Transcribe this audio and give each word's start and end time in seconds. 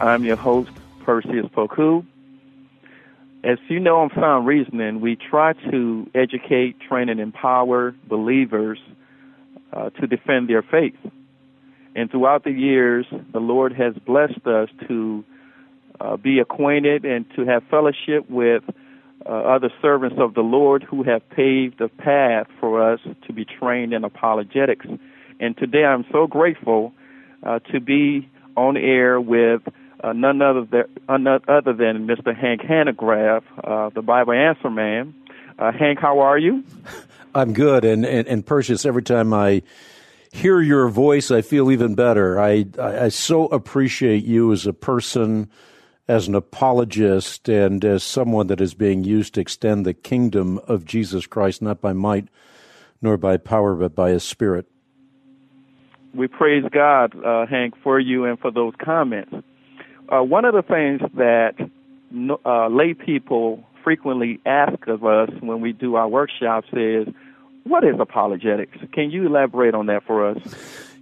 I'm 0.00 0.24
your 0.24 0.36
host, 0.36 0.70
Perseus 1.04 1.46
Poku. 1.46 2.04
As 3.42 3.58
you 3.68 3.80
know 3.80 4.00
on 4.00 4.10
Sound 4.14 4.46
Reasoning, 4.46 5.00
we 5.00 5.16
try 5.16 5.54
to 5.70 6.10
educate, 6.14 6.78
train, 6.80 7.08
and 7.08 7.18
empower 7.18 7.94
believers 8.06 8.78
uh, 9.72 9.90
to 9.90 10.06
defend 10.06 10.48
their 10.48 10.62
faith. 10.62 10.96
And 11.94 12.10
throughout 12.10 12.44
the 12.44 12.50
years, 12.50 13.06
the 13.32 13.38
Lord 13.38 13.72
has 13.72 13.94
blessed 14.04 14.46
us 14.46 14.68
to 14.86 15.24
uh, 15.98 16.16
be 16.18 16.40
acquainted 16.40 17.06
and 17.06 17.24
to 17.36 17.46
have 17.46 17.62
fellowship 17.70 18.28
with 18.28 18.64
uh, 19.24 19.30
other 19.30 19.70
servants 19.80 20.16
of 20.18 20.34
the 20.34 20.42
Lord 20.42 20.82
who 20.82 21.04
have 21.04 21.26
paved 21.30 21.78
the 21.78 21.88
path 21.88 22.48
for 22.60 22.92
us 22.92 23.00
to 23.26 23.32
be 23.32 23.46
trained 23.46 23.94
in 23.94 24.04
apologetics. 24.04 24.86
And 25.40 25.56
today 25.56 25.84
I'm 25.84 26.04
so 26.12 26.26
grateful 26.26 26.92
uh, 27.42 27.60
to 27.72 27.80
be 27.80 28.28
on 28.56 28.76
air 28.76 29.20
with 29.20 29.62
uh, 30.02 30.12
none 30.12 30.42
other 30.42 30.64
than, 30.64 31.26
uh, 31.26 31.38
other 31.48 31.72
than 31.72 32.06
Mr. 32.06 32.36
Hank 32.36 32.62
Hanegraaff, 32.62 33.42
uh, 33.64 33.90
the 33.90 34.02
Bible 34.02 34.32
Answer 34.32 34.70
Man. 34.70 35.14
Uh, 35.58 35.72
Hank, 35.72 35.98
how 36.00 36.20
are 36.20 36.38
you? 36.38 36.64
I'm 37.34 37.52
good, 37.52 37.84
and, 37.84 38.04
and 38.04 38.26
and 38.28 38.46
Perseus. 38.46 38.86
Every 38.86 39.02
time 39.02 39.34
I 39.34 39.62
hear 40.32 40.60
your 40.60 40.88
voice, 40.88 41.30
I 41.30 41.42
feel 41.42 41.70
even 41.70 41.94
better. 41.94 42.40
I, 42.40 42.66
I, 42.78 43.04
I 43.04 43.08
so 43.08 43.46
appreciate 43.46 44.24
you 44.24 44.52
as 44.52 44.66
a 44.66 44.72
person, 44.72 45.50
as 46.08 46.28
an 46.28 46.34
apologist, 46.34 47.48
and 47.48 47.84
as 47.84 48.02
someone 48.02 48.46
that 48.48 48.60
is 48.60 48.74
being 48.74 49.04
used 49.04 49.34
to 49.34 49.40
extend 49.40 49.84
the 49.84 49.94
kingdom 49.94 50.58
of 50.66 50.84
Jesus 50.84 51.26
Christ, 51.26 51.62
not 51.62 51.80
by 51.80 51.92
might 51.92 52.28
nor 53.02 53.16
by 53.16 53.36
power, 53.36 53.74
but 53.74 53.94
by 53.94 54.10
His 54.10 54.24
Spirit. 54.24 54.66
We 56.14 56.28
praise 56.28 56.64
God, 56.70 57.14
uh, 57.24 57.46
Hank, 57.46 57.74
for 57.82 58.00
you 58.00 58.24
and 58.24 58.38
for 58.38 58.50
those 58.50 58.72
comments. 58.82 59.34
Uh, 60.08 60.22
one 60.22 60.44
of 60.44 60.54
the 60.54 60.62
things 60.62 61.00
that 61.16 61.54
uh, 62.44 62.68
lay 62.68 62.94
people 62.94 63.64
frequently 63.82 64.40
ask 64.46 64.86
of 64.86 65.04
us 65.04 65.30
when 65.40 65.60
we 65.60 65.72
do 65.72 65.96
our 65.96 66.08
workshops 66.08 66.68
is, 66.72 67.08
what 67.64 67.84
is 67.84 67.96
apologetics? 67.98 68.78
Can 68.92 69.10
you 69.10 69.26
elaborate 69.26 69.74
on 69.74 69.86
that 69.86 70.04
for 70.04 70.28
us? 70.28 70.38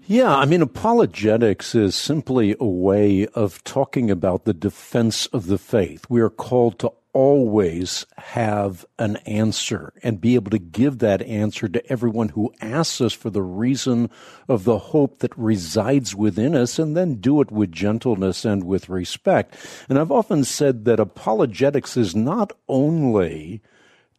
Yeah, 0.06 0.34
I 0.34 0.44
mean, 0.44 0.60
apologetics 0.60 1.74
is 1.74 1.94
simply 1.94 2.56
a 2.60 2.66
way 2.66 3.26
of 3.28 3.62
talking 3.64 4.10
about 4.10 4.44
the 4.44 4.52
defense 4.52 5.26
of 5.26 5.46
the 5.46 5.58
faith. 5.58 6.04
We 6.10 6.20
are 6.20 6.30
called 6.30 6.78
to 6.80 6.92
always 7.14 8.04
have 8.18 8.84
an 8.98 9.16
answer 9.18 9.92
and 10.02 10.20
be 10.20 10.34
able 10.34 10.50
to 10.50 10.58
give 10.58 10.98
that 10.98 11.22
answer 11.22 11.68
to 11.68 11.90
everyone 11.90 12.28
who 12.30 12.52
asks 12.60 13.00
us 13.00 13.12
for 13.12 13.30
the 13.30 13.42
reason 13.42 14.10
of 14.48 14.64
the 14.64 14.78
hope 14.78 15.20
that 15.20 15.36
resides 15.38 16.14
within 16.14 16.54
us 16.54 16.78
and 16.78 16.96
then 16.96 17.14
do 17.14 17.40
it 17.40 17.50
with 17.50 17.72
gentleness 17.72 18.44
and 18.44 18.64
with 18.64 18.88
respect. 18.88 19.56
And 19.88 19.98
I've 19.98 20.12
often 20.12 20.44
said 20.44 20.84
that 20.84 21.00
apologetics 21.00 21.96
is 21.96 22.14
not 22.14 22.52
only 22.68 23.62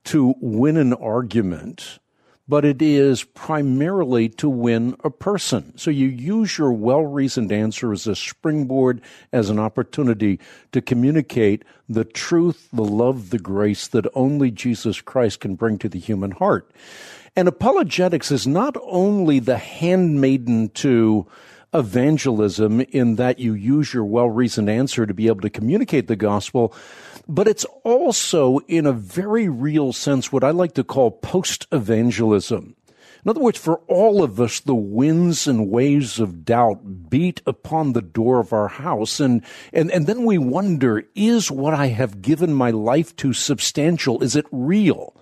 to 0.06 0.34
win 0.40 0.78
an 0.78 0.94
argument, 0.94 2.00
but 2.48 2.64
it 2.64 2.82
is 2.82 3.24
primarily 3.24 4.30
to 4.30 4.50
win 4.50 4.96
a 5.04 5.10
person. 5.10 5.76
So 5.78 5.90
you 5.90 6.08
use 6.08 6.58
your 6.58 6.72
well 6.72 7.04
reasoned 7.04 7.52
answer 7.52 7.92
as 7.92 8.08
a 8.08 8.16
springboard, 8.16 9.02
as 9.32 9.50
an 9.50 9.60
opportunity 9.60 10.40
to 10.72 10.82
communicate 10.82 11.64
the 11.90 12.06
truth, 12.06 12.70
the 12.72 12.84
love, 12.84 13.30
the 13.30 13.40
grace 13.40 13.88
that 13.88 14.06
only 14.14 14.52
Jesus 14.52 15.02
Christ 15.02 15.40
can 15.40 15.56
bring 15.56 15.78
to 15.80 15.90
the 15.90 16.00
human 16.00 16.32
heart. 16.32 16.70
And 17.36 17.48
apologetics 17.48 18.32
is 18.32 18.48
not 18.48 18.78
only 18.84 19.40
the 19.40 19.58
handmaiden 19.58 20.70
to 20.70 21.28
evangelism 21.76 22.82
in 22.82 23.16
that 23.16 23.40
you 23.40 23.54
use 23.54 23.94
your 23.94 24.06
well 24.06 24.30
reasoned 24.30 24.70
answer 24.70 25.06
to 25.06 25.14
be 25.14 25.28
able 25.28 25.42
to 25.42 25.50
communicate 25.50 26.08
the 26.08 26.16
gospel, 26.16 26.74
but 27.28 27.48
it's 27.48 27.66
also, 27.84 28.60
in 28.68 28.86
a 28.86 28.94
very 28.94 29.50
real 29.50 29.94
sense, 29.94 30.32
what 30.32 30.44
I 30.44 30.52
like 30.52 30.74
to 30.76 30.84
call 30.84 31.12
post 31.12 31.68
evangelism. 31.72 32.76
In 33.24 33.30
other 33.30 33.42
words, 33.42 33.58
for 33.58 33.78
all 33.88 34.24
of 34.24 34.40
us, 34.40 34.60
the 34.60 34.76
winds 34.76 35.48
and 35.48 35.72
waves 35.72 36.20
of 36.20 36.46
doubt 36.46 37.10
beat 37.10 37.42
upon 37.48 37.94
the 37.94 38.02
door 38.04 38.40
of 38.40 38.54
our 38.54 38.68
house, 38.68 39.20
and, 39.20 39.44
and, 39.74 39.92
and 39.92 40.06
then 40.06 40.26
we 40.26 40.38
wonder, 40.38 41.04
is 41.16 41.50
what 41.50 41.74
I 41.74 41.88
have 41.88 42.22
given 42.22 42.54
my 42.54 42.70
life 42.70 43.16
to 43.18 43.34
substantial? 43.34 44.22
Is 44.22 44.36
it 44.36 44.46
real? 44.52 45.16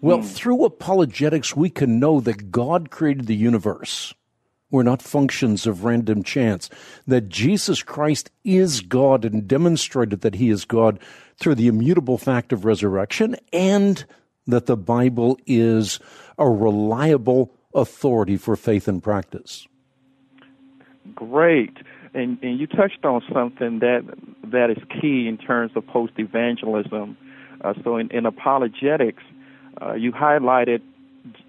Well, 0.00 0.20
mm. 0.20 0.26
through 0.26 0.64
apologetics, 0.64 1.54
we 1.54 1.68
can 1.68 2.00
know 2.00 2.20
that 2.20 2.50
God 2.50 2.90
created 2.90 3.26
the 3.26 3.36
universe 3.36 4.14
we're 4.70 4.82
not 4.82 5.02
functions 5.02 5.66
of 5.66 5.84
random 5.84 6.22
chance. 6.22 6.70
That 7.06 7.28
Jesus 7.28 7.82
Christ 7.82 8.30
is 8.44 8.80
God 8.80 9.24
and 9.24 9.46
demonstrated 9.46 10.20
that 10.20 10.36
he 10.36 10.50
is 10.50 10.64
God 10.64 10.98
through 11.38 11.56
the 11.56 11.68
immutable 11.68 12.18
fact 12.18 12.52
of 12.52 12.64
resurrection, 12.64 13.36
and 13.52 14.04
that 14.46 14.66
the 14.66 14.76
Bible 14.76 15.38
is 15.46 15.98
a 16.38 16.48
reliable 16.48 17.52
authority 17.74 18.36
for 18.36 18.56
faith 18.56 18.88
and 18.88 19.02
practice. 19.02 19.66
Great. 21.14 21.76
And, 22.12 22.38
and 22.42 22.58
you 22.58 22.66
touched 22.66 23.04
on 23.04 23.22
something 23.32 23.78
that 23.80 24.02
that 24.44 24.70
is 24.70 24.78
key 25.00 25.28
in 25.28 25.38
terms 25.38 25.72
of 25.76 25.86
post 25.86 26.12
evangelism. 26.18 27.16
Uh, 27.62 27.74
so, 27.84 27.96
in, 27.96 28.10
in 28.10 28.26
apologetics, 28.26 29.22
uh, 29.80 29.94
you 29.94 30.12
highlighted 30.12 30.80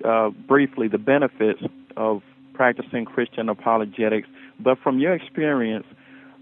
uh, 0.05 0.29
briefly 0.29 0.87
the 0.87 0.97
benefits 0.97 1.61
of 1.97 2.21
practicing 2.61 3.05
Christian 3.05 3.49
apologetics. 3.49 4.27
But 4.59 4.77
from 4.83 4.99
your 4.99 5.15
experience 5.15 5.87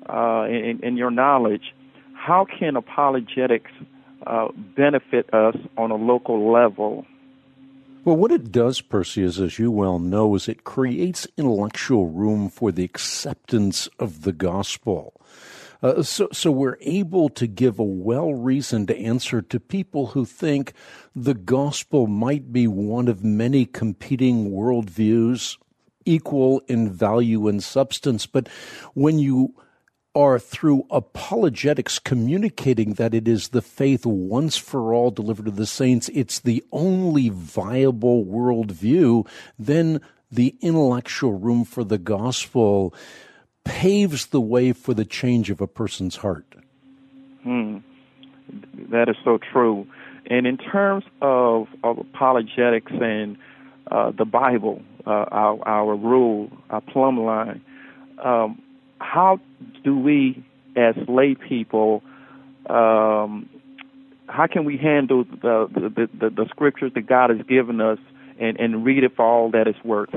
uh, 0.10 0.42
and, 0.42 0.98
your 0.98 1.12
knowledge, 1.12 1.74
how 2.14 2.46
can 2.46 2.76
apologetics 2.76 3.72
uh, 4.28 4.50
benefit 4.76 5.34
us 5.34 5.56
on 5.78 5.92
a 5.92 5.96
local 5.96 6.52
level? 6.52 7.06
Well, 8.04 8.18
what 8.18 8.34
it 8.34 8.52
does, 8.52 8.82
Perseus, 8.82 9.40
as 9.40 9.60
you 9.60 9.72
well 9.72 9.98
know, 9.98 10.36
is 10.36 10.50
it 10.50 10.66
creates 10.66 11.26
intellectual 11.38 12.08
room 12.08 12.50
for 12.50 12.74
the 12.74 12.84
acceptance 12.84 13.88
of 13.98 14.24
the 14.24 14.34
gospel. 14.34 15.14
Uh, 15.82 16.04
so, 16.04 16.28
so 16.34 16.52
we're 16.52 16.76
able 16.82 17.30
to 17.30 17.48
give 17.48 17.80
a 17.80 17.84
well 17.84 18.34
reasoned 18.34 18.92
answer 18.92 19.42
to 19.42 19.58
people 19.58 20.08
who 20.08 20.26
think 20.26 20.74
the 21.16 21.34
gospel 21.34 22.08
might 22.08 22.52
be 22.52 22.68
one 22.68 23.08
of 23.08 23.24
many 23.24 23.66
competing 23.66 24.52
worldviews 24.52 25.56
equal 26.06 26.62
in 26.68 26.90
value 26.90 27.48
and 27.48 27.64
substance. 27.64 28.26
But 28.26 28.48
when 28.94 29.20
you 29.20 29.54
are 30.16 30.40
through 30.40 30.86
apologetics 30.90 32.00
communicating 32.00 32.94
that 32.94 33.14
it 33.14 33.28
is 33.28 33.50
the 33.50 33.62
faith 33.62 34.06
once 34.06 34.58
for 34.58 34.94
all 34.94 35.12
delivered 35.12 35.46
to 35.46 35.52
the 35.52 35.66
saints, 35.66 36.10
it's 36.14 36.40
the 36.40 36.64
only 36.72 37.30
viable 37.30 38.26
worldview, 38.26 39.28
then 39.58 40.02
the 40.32 40.56
intellectual 40.62 41.34
room 41.34 41.64
for 41.64 41.84
the 41.84 41.98
gospel 41.98 42.94
paves 43.64 44.28
the 44.28 44.42
way 44.42 44.74
for 44.74 44.94
the 44.94 45.06
change 45.06 45.50
of 45.50 45.62
a 45.62 45.68
person's 45.68 46.18
heart. 46.18 46.56
Hmm. 47.44 47.78
That 48.90 49.10
is 49.10 49.16
so 49.24 49.38
true. 49.38 49.88
And 50.26 50.48
in 50.48 50.58
terms 50.58 51.04
of, 51.22 51.68
of 51.84 52.00
apologetics 52.00 52.92
and 52.92 53.38
uh, 53.92 54.12
the 54.12 54.26
Bible, 54.26 54.82
uh, 55.06 55.26
our, 55.32 55.68
our 55.68 55.96
rule, 55.96 56.50
our 56.70 56.82
plumb 56.82 57.20
line. 57.20 57.62
Um, 58.24 58.62
how 59.00 59.40
do 59.84 59.98
we, 59.98 60.44
as 60.76 60.96
lay 61.08 61.36
people, 61.36 62.04
um, 62.70 63.50
how 64.28 64.48
can 64.48 64.66
we 64.66 64.78
handle 64.78 65.24
the, 65.24 65.68
the, 65.74 66.10
the, 66.20 66.30
the 66.30 66.46
scriptures 66.50 66.92
that 66.96 67.08
God 67.08 67.30
has 67.30 67.42
given 67.48 67.82
us 67.82 68.00
and, 68.40 68.60
and 68.60 68.86
read 68.86 69.04
it 69.04 69.16
for 69.16 69.26
all 69.26 69.52
that 69.52 69.68
it's 69.68 69.84
worth. 69.84 70.10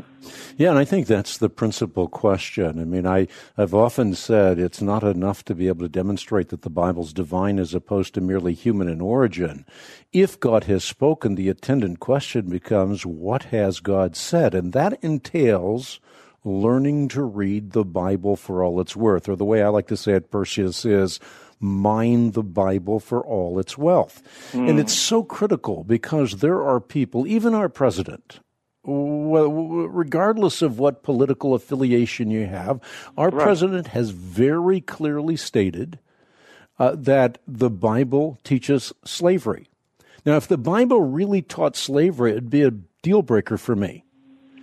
Yeah, 0.56 0.70
and 0.70 0.78
I 0.78 0.84
think 0.84 1.06
that's 1.06 1.38
the 1.38 1.48
principal 1.48 2.08
question. 2.08 2.78
I 2.78 2.84
mean, 2.84 3.06
I, 3.06 3.26
I've 3.58 3.74
often 3.74 4.14
said 4.14 4.58
it's 4.58 4.80
not 4.80 5.02
enough 5.02 5.44
to 5.44 5.54
be 5.54 5.68
able 5.68 5.82
to 5.82 5.88
demonstrate 5.88 6.48
that 6.50 6.62
the 6.62 6.70
Bible's 6.70 7.12
divine 7.12 7.58
as 7.58 7.74
opposed 7.74 8.14
to 8.14 8.20
merely 8.20 8.54
human 8.54 8.88
in 8.88 9.00
origin. 9.00 9.66
If 10.12 10.38
God 10.38 10.64
has 10.64 10.84
spoken, 10.84 11.34
the 11.34 11.48
attendant 11.48 12.00
question 12.00 12.48
becomes, 12.48 13.04
what 13.04 13.44
has 13.44 13.80
God 13.80 14.14
said? 14.16 14.54
And 14.54 14.72
that 14.72 15.02
entails 15.02 16.00
learning 16.44 17.08
to 17.08 17.22
read 17.22 17.70
the 17.72 17.84
Bible 17.84 18.36
for 18.36 18.64
all 18.64 18.80
it's 18.80 18.96
worth, 18.96 19.28
or 19.28 19.36
the 19.36 19.44
way 19.44 19.62
I 19.62 19.68
like 19.68 19.86
to 19.88 19.96
say 19.96 20.12
it, 20.12 20.30
Perseus, 20.30 20.84
is 20.84 21.20
mine 21.62 22.32
the 22.32 22.42
Bible 22.42 23.00
for 23.00 23.24
all 23.24 23.58
its 23.58 23.78
wealth. 23.78 24.22
Mm. 24.52 24.70
And 24.70 24.80
it's 24.80 24.92
so 24.92 25.22
critical 25.22 25.84
because 25.84 26.38
there 26.38 26.62
are 26.62 26.80
people, 26.80 27.26
even 27.26 27.54
our 27.54 27.68
president, 27.68 28.40
well, 28.84 29.48
regardless 29.50 30.60
of 30.60 30.78
what 30.78 31.04
political 31.04 31.54
affiliation 31.54 32.30
you 32.30 32.46
have, 32.46 32.80
our 33.16 33.30
right. 33.30 33.42
president 33.42 33.88
has 33.88 34.10
very 34.10 34.80
clearly 34.80 35.36
stated 35.36 35.98
uh, 36.78 36.96
that 36.96 37.38
the 37.46 37.70
Bible 37.70 38.38
teaches 38.42 38.92
slavery. 39.04 39.68
Now, 40.26 40.36
if 40.36 40.48
the 40.48 40.58
Bible 40.58 41.00
really 41.00 41.42
taught 41.42 41.76
slavery, 41.76 42.32
it'd 42.32 42.50
be 42.50 42.62
a 42.62 42.72
deal 43.02 43.22
breaker 43.22 43.56
for 43.56 43.76
me. 43.76 44.04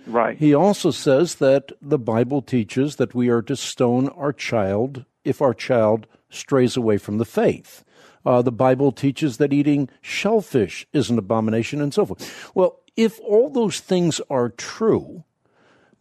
Right. 0.06 0.36
He 0.36 0.54
also 0.54 0.90
says 0.90 1.36
that 1.36 1.72
the 1.80 1.98
Bible 1.98 2.42
teaches 2.42 2.96
that 2.96 3.14
we 3.14 3.28
are 3.28 3.42
to 3.42 3.56
stone 3.56 4.08
our 4.10 4.32
child 4.32 5.04
if 5.24 5.40
our 5.40 5.54
child 5.54 6.06
strays 6.30 6.76
away 6.76 6.98
from 6.98 7.18
the 7.18 7.24
faith. 7.24 7.84
Uh, 8.24 8.42
the 8.42 8.52
Bible 8.52 8.92
teaches 8.92 9.38
that 9.38 9.52
eating 9.52 9.88
shellfish 10.00 10.86
is 10.92 11.10
an 11.10 11.18
abomination 11.18 11.80
and 11.80 11.92
so 11.92 12.04
forth. 12.04 12.50
Well, 12.54 12.80
if 12.96 13.18
all 13.20 13.48
those 13.48 13.80
things 13.80 14.20
are 14.28 14.50
true, 14.50 15.24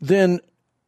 then 0.02 0.40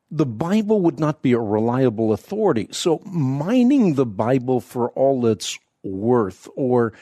the 0.10 0.26
Bible 0.26 0.82
would 0.82 1.00
not 1.00 1.22
be 1.22 1.32
a 1.32 1.40
reliable 1.40 2.12
authority. 2.12 2.68
So, 2.72 3.02
mining 3.06 3.96
the 3.96 4.06
Bible 4.06 4.60
for 4.60 4.90
all 4.90 5.26
its 5.26 5.58
worth 5.84 6.50
or 6.56 6.94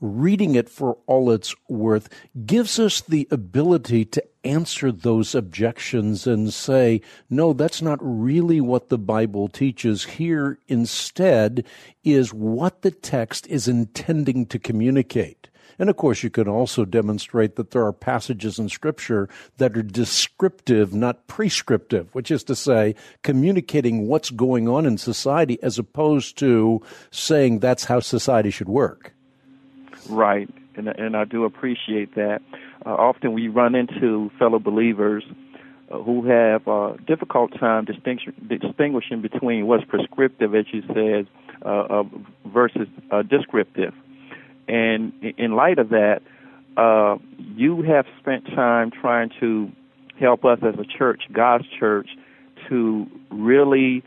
reading 0.00 0.54
it 0.54 0.68
for 0.68 0.98
all 1.06 1.30
it's 1.30 1.54
worth 1.68 2.08
gives 2.44 2.78
us 2.78 3.00
the 3.02 3.28
ability 3.30 4.04
to 4.04 4.24
answer 4.46 4.92
those 4.92 5.34
objections 5.34 6.26
and 6.26 6.52
say, 6.52 7.00
no, 7.28 7.52
that's 7.52 7.82
not 7.82 7.98
really 8.00 8.60
what 8.60 8.88
the 8.88 8.98
Bible 8.98 9.48
teaches. 9.48 10.04
Here 10.04 10.58
instead 10.68 11.64
is 12.04 12.32
what 12.32 12.82
the 12.82 12.90
text 12.90 13.46
is 13.48 13.68
intending 13.68 14.46
to 14.46 14.58
communicate. 14.58 15.48
And 15.78 15.90
of 15.90 15.96
course, 15.96 16.22
you 16.22 16.30
can 16.30 16.48
also 16.48 16.84
demonstrate 16.84 17.56
that 17.56 17.70
there 17.70 17.84
are 17.84 17.92
passages 17.92 18.58
in 18.58 18.68
Scripture 18.68 19.28
that 19.58 19.76
are 19.76 19.82
descriptive, 19.82 20.94
not 20.94 21.26
prescriptive, 21.26 22.14
which 22.14 22.30
is 22.30 22.44
to 22.44 22.54
say, 22.54 22.94
communicating 23.22 24.06
what's 24.06 24.30
going 24.30 24.68
on 24.68 24.86
in 24.86 24.96
society 24.96 25.58
as 25.62 25.78
opposed 25.78 26.38
to 26.38 26.80
saying 27.10 27.58
that's 27.58 27.84
how 27.84 28.00
society 28.00 28.50
should 28.50 28.68
work. 28.68 29.12
Right, 30.08 30.48
and 30.76 30.88
and 30.88 31.16
I 31.16 31.24
do 31.24 31.44
appreciate 31.44 32.14
that. 32.14 32.40
Uh, 32.84 32.90
often 32.90 33.32
we 33.32 33.48
run 33.48 33.74
into 33.74 34.30
fellow 34.38 34.58
believers 34.58 35.24
uh, 35.90 35.98
who 35.98 36.26
have 36.26 36.66
a 36.66 36.96
difficult 37.06 37.52
time 37.58 37.84
distinguishing 37.84 39.22
between 39.22 39.66
what's 39.66 39.84
prescriptive, 39.84 40.54
as 40.54 40.66
you 40.72 40.82
said, 40.92 41.28
uh, 41.62 42.02
versus 42.46 42.88
uh, 43.10 43.22
descriptive. 43.22 43.94
And 44.68 45.12
in 45.38 45.54
light 45.54 45.78
of 45.78 45.90
that, 45.90 46.22
uh, 46.76 47.16
you 47.38 47.82
have 47.82 48.06
spent 48.20 48.46
time 48.46 48.90
trying 48.90 49.30
to 49.40 49.70
help 50.18 50.44
us 50.44 50.58
as 50.62 50.74
a 50.78 50.84
church, 50.84 51.22
God's 51.32 51.66
church, 51.78 52.08
to 52.68 53.06
really 53.30 54.02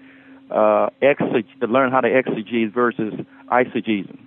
uh, 0.52 0.90
exeg- 1.02 1.46
learn 1.62 1.92
how 1.92 2.02
to 2.02 2.10
exegete 2.10 2.74
versus 2.74 3.14
eisegesis. 3.52 4.18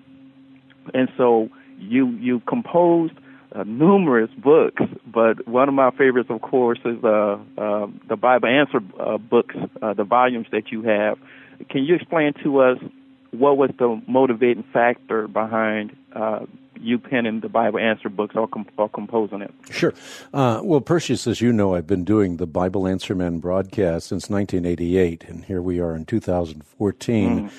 And 0.95 1.09
so 1.17 1.49
you 1.83 2.09
you 2.09 2.41
composed 2.41 3.15
uh, 3.55 3.65
numerous 3.65 4.31
books, 4.39 4.83
but 5.07 5.47
one 5.47 5.69
of 5.69 5.75
my 5.75 5.91
favorites, 5.91 6.31
of 6.31 6.41
course, 6.41 6.79
is 6.85 7.03
uh, 7.05 7.39
uh, 7.59 7.87
the 8.09 8.17
Bible 8.17 8.49
Answer 8.49 8.81
uh, 8.99 9.19
books, 9.19 9.55
uh, 9.81 9.95
the 9.95 10.05
volumes 10.05 10.47
that 10.53 10.73
you 10.73 10.83
have. 10.83 11.19
Can 11.69 11.85
you 11.85 11.95
explain 11.95 12.33
to 12.43 12.61
us 12.61 12.79
what 13.31 13.57
was 13.57 13.71
the 13.79 14.01
motivating 14.07 14.65
factor 14.73 15.29
behind 15.29 15.97
uh, 16.15 16.41
you 16.81 16.99
penning 16.99 17.41
the 17.41 17.49
Bible 17.49 17.79
Answer 17.79 18.09
books 18.09 18.35
or, 18.37 18.49
com- 18.49 18.67
or 18.77 18.89
composing 18.89 19.43
it? 19.43 19.53
Sure. 19.71 19.95
Uh, 20.33 20.61
well, 20.63 20.81
Perseus, 20.81 21.27
as 21.27 21.41
you 21.41 21.53
know, 21.53 21.75
I've 21.75 21.87
been 21.87 22.05
doing 22.05 22.39
the 22.39 22.47
Bible 22.47 22.87
Answer 22.87 23.15
Man 23.15 23.39
broadcast 23.39 24.09
since 24.09 24.29
1988, 24.29 25.25
and 25.29 25.45
here 25.45 25.63
we 25.63 25.81
are 25.81 25.95
in 25.95 26.05
2014. 26.05 27.49
Mm. 27.49 27.53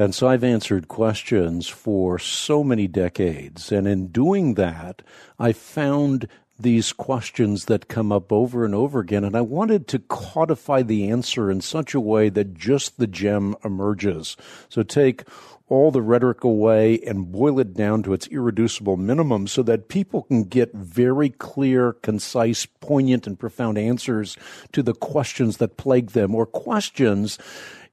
And 0.00 0.14
so 0.14 0.28
I've 0.28 0.42
answered 0.42 0.88
questions 0.88 1.68
for 1.68 2.18
so 2.18 2.64
many 2.64 2.88
decades. 2.88 3.70
And 3.70 3.86
in 3.86 4.06
doing 4.06 4.54
that, 4.54 5.02
I 5.38 5.52
found 5.52 6.26
these 6.58 6.94
questions 6.94 7.66
that 7.66 7.88
come 7.88 8.10
up 8.10 8.32
over 8.32 8.64
and 8.64 8.74
over 8.74 9.00
again. 9.00 9.24
And 9.24 9.36
I 9.36 9.42
wanted 9.42 9.86
to 9.88 9.98
codify 9.98 10.80
the 10.80 11.10
answer 11.10 11.50
in 11.50 11.60
such 11.60 11.92
a 11.94 12.00
way 12.00 12.30
that 12.30 12.54
just 12.54 12.96
the 12.96 13.06
gem 13.06 13.54
emerges. 13.62 14.38
So 14.70 14.82
take 14.82 15.24
all 15.68 15.90
the 15.90 16.02
rhetoric 16.02 16.44
away 16.44 16.98
and 17.00 17.30
boil 17.30 17.60
it 17.60 17.74
down 17.74 18.02
to 18.02 18.14
its 18.14 18.26
irreducible 18.28 18.96
minimum 18.96 19.46
so 19.46 19.62
that 19.62 19.88
people 19.88 20.22
can 20.22 20.44
get 20.44 20.72
very 20.72 21.28
clear, 21.28 21.92
concise, 21.92 22.64
poignant, 22.64 23.26
and 23.26 23.38
profound 23.38 23.76
answers 23.76 24.38
to 24.72 24.82
the 24.82 24.94
questions 24.94 25.58
that 25.58 25.76
plague 25.76 26.10
them 26.10 26.34
or 26.34 26.46
questions 26.46 27.38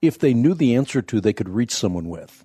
if 0.02 0.20
they 0.20 0.34
knew 0.34 0.54
the 0.54 0.76
answer 0.76 1.02
to, 1.02 1.22
they 1.22 1.34
could 1.34 1.50
reach 1.50 1.72
someone 1.72 2.10
with. 2.10 2.44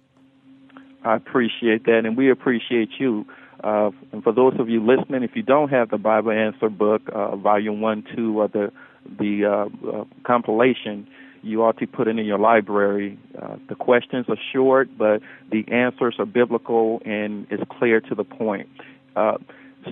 I 1.04 1.16
appreciate 1.16 1.84
that, 1.86 2.02
and 2.04 2.16
we 2.16 2.30
appreciate 2.30 2.90
you. 2.98 3.26
Uh, 3.62 3.90
and 4.12 4.22
for 4.22 4.32
those 4.32 4.54
of 4.58 4.68
you 4.68 4.84
listening, 4.84 5.22
if 5.22 5.36
you 5.36 5.42
don't 5.42 5.68
have 5.68 5.90
the 5.90 5.98
Bible 5.98 6.30
Answer 6.30 6.68
book, 6.68 7.02
uh, 7.12 7.36
Volume 7.36 7.80
One, 7.80 8.04
Two, 8.14 8.40
or 8.40 8.48
the 8.48 8.72
the 9.18 9.44
uh, 9.44 9.88
uh 9.88 10.04
compilation, 10.24 11.08
you 11.42 11.62
ought 11.62 11.78
to 11.78 11.86
put 11.86 12.06
it 12.08 12.18
in 12.18 12.24
your 12.24 12.38
library. 12.38 13.18
Uh, 13.40 13.56
the 13.68 13.74
questions 13.74 14.26
are 14.28 14.38
short, 14.52 14.88
but 14.96 15.20
the 15.50 15.64
answers 15.72 16.16
are 16.18 16.26
biblical 16.26 17.02
and 17.04 17.46
is 17.50 17.60
clear 17.78 18.00
to 18.00 18.14
the 18.14 18.24
point. 18.24 18.68
Uh, 19.16 19.38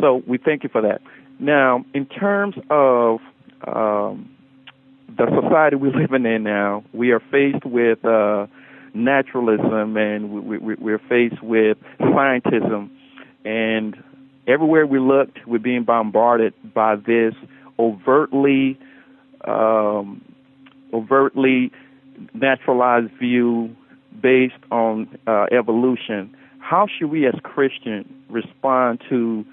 so 0.00 0.22
we 0.26 0.38
thank 0.38 0.62
you 0.62 0.68
for 0.68 0.80
that. 0.82 1.00
Now, 1.40 1.84
in 1.94 2.06
terms 2.06 2.54
of 2.70 3.18
um, 3.66 4.30
the 5.16 5.26
society 5.42 5.76
we're 5.76 5.92
living 6.00 6.24
in 6.26 6.42
now, 6.42 6.84
we 6.92 7.10
are 7.12 7.20
faced 7.30 7.64
with 7.64 8.04
uh, 8.04 8.46
naturalism 8.94 9.96
and 9.96 10.30
we, 10.30 10.58
we, 10.58 10.74
we're 10.74 11.00
faced 11.08 11.42
with 11.42 11.78
scientism. 12.00 12.90
And 13.44 13.96
everywhere 14.46 14.86
we 14.86 14.98
looked, 14.98 15.38
we're 15.46 15.58
being 15.58 15.84
bombarded 15.84 16.54
by 16.74 16.96
this 16.96 17.34
overtly, 17.78 18.78
um, 19.46 20.22
overtly 20.92 21.72
naturalized 22.34 23.12
view 23.18 23.74
based 24.20 24.54
on 24.70 25.18
uh, 25.26 25.46
evolution. 25.52 26.34
How 26.58 26.86
should 26.86 27.10
we 27.10 27.26
as 27.26 27.34
Christians 27.42 28.06
respond 28.28 29.00
to 29.08 29.44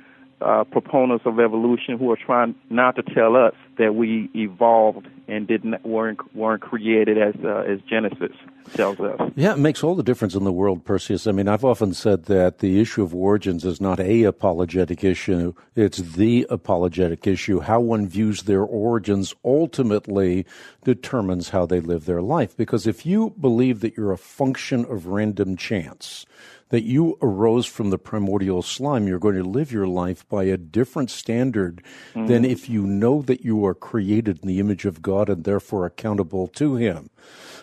uh, 0.42 0.64
proponents 0.66 1.26
of 1.26 1.40
evolution 1.40 1.98
who 1.98 2.12
are 2.12 2.18
trying 2.18 2.56
not 2.70 2.96
to 2.96 3.04
tell 3.04 3.36
us 3.36 3.56
that 3.78 3.96
we 3.96 4.30
evolved 4.36 5.08
and 5.28 5.48
didn't 5.48 5.84
weren't 5.86 6.36
weren't 6.36 6.62
created 6.62 7.18
as 7.18 7.36
uh, 7.44 7.64
as 7.68 7.80
Genesis 7.90 8.32
tells 8.74 9.00
us. 9.00 9.20
Yeah, 9.36 9.54
it 9.54 9.60
makes 9.60 9.84
all 9.84 9.96
the 9.96 10.04
difference 10.04 10.36
in 10.36 10.44
the 10.44 10.52
world, 10.52 10.86
Perseus. 10.86 11.26
I 11.26 11.32
mean, 11.32 11.48
I've 11.48 11.66
often 11.66 11.94
said 11.94 12.26
that 12.26 12.60
the 12.60 12.80
issue 12.80 13.04
of 13.04 13.16
origins 13.16 13.66
is 13.66 13.82
not 13.82 14.00
a 14.00 14.24
apologetic 14.24 15.04
issue; 15.04 15.54
it's 15.76 15.98
the 15.98 16.46
apologetic 16.50 17.26
issue. 17.26 17.62
How 17.62 17.80
one 17.80 18.08
views 18.08 18.44
their 18.44 18.64
origins 18.64 19.34
ultimately 19.44 20.46
determines 20.84 21.50
how 21.50 21.66
they 21.66 21.80
live 21.80 22.06
their 22.06 22.22
life. 22.22 22.56
Because 22.56 22.86
if 22.86 23.06
you 23.06 23.32
believe 23.42 23.82
that 23.82 23.98
you're 23.98 24.12
a 24.12 24.18
function 24.18 24.86
of 24.86 25.08
random 25.08 25.58
chance 25.58 26.26
that 26.70 26.84
you 26.84 27.18
arose 27.22 27.66
from 27.66 27.90
the 27.90 27.98
primordial 27.98 28.62
slime, 28.62 29.08
you're 29.08 29.20
going 29.20 29.36
to 29.36 29.44
live 29.44 29.72
your 29.72 29.88
life 29.88 30.28
by 30.28 30.44
a 30.44 30.58
different 30.58 31.10
standard 31.10 31.82
mm. 32.14 32.28
than 32.28 32.44
if 32.44 32.70
you 32.70 32.86
know 32.86 33.22
that 33.22 33.42
you 33.42 33.66
are 33.66 33.74
created 33.74 34.40
in 34.42 34.48
the 34.48 34.60
image 34.60 34.86
of 34.86 35.02
God 35.02 35.30
and 35.30 35.44
therefore 35.44 35.86
accountable 35.86 36.48
to 36.50 36.76
Him. 36.76 37.10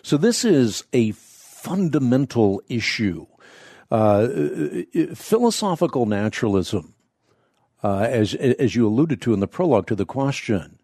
So 0.02 0.16
this 0.16 0.44
is 0.44 0.84
a 0.92 1.12
fundamental 1.12 2.62
issue. 2.68 3.26
Uh, 3.90 4.28
philosophical 5.14 6.06
naturalism, 6.06 6.94
uh, 7.82 7.98
as 7.98 8.34
as 8.34 8.74
you 8.74 8.86
alluded 8.86 9.20
to 9.22 9.34
in 9.34 9.40
the 9.40 9.46
prologue 9.46 9.86
to 9.86 9.94
the 9.94 10.06
question, 10.06 10.78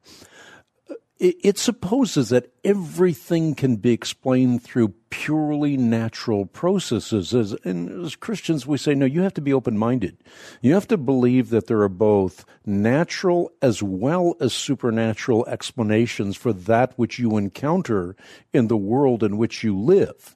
it 1.21 1.59
supposes 1.59 2.31
that 2.31 2.51
everything 2.65 3.55
can 3.55 3.77
be 3.77 3.93
explained 3.93 4.63
through 4.63 4.95
purely 5.11 5.77
natural 5.77 6.47
processes. 6.47 7.35
As, 7.35 7.53
and 7.63 8.07
as 8.07 8.17
Christians, 8.17 8.67
we 8.67 8.79
say, 8.79 8.95
no, 8.95 9.05
you 9.05 9.21
have 9.21 9.35
to 9.35 9.43
be 9.43 9.53
open 9.53 9.77
minded. 9.77 10.17
You 10.63 10.73
have 10.73 10.89
to 10.89 10.97
believe 10.97 11.51
that 11.51 11.67
there 11.67 11.83
are 11.83 11.91
both 11.91 12.47
natural 12.65 13.53
as 13.61 13.83
well 13.83 14.35
as 14.41 14.55
supernatural 14.55 15.47
explanations 15.47 16.39
for 16.39 16.55
that 16.55 16.95
which 16.97 17.19
you 17.19 17.37
encounter 17.37 18.17
in 18.55 18.69
the 18.69 18.77
world 18.79 19.23
in 19.23 19.37
which 19.37 19.63
you 19.63 19.79
live. 19.79 20.35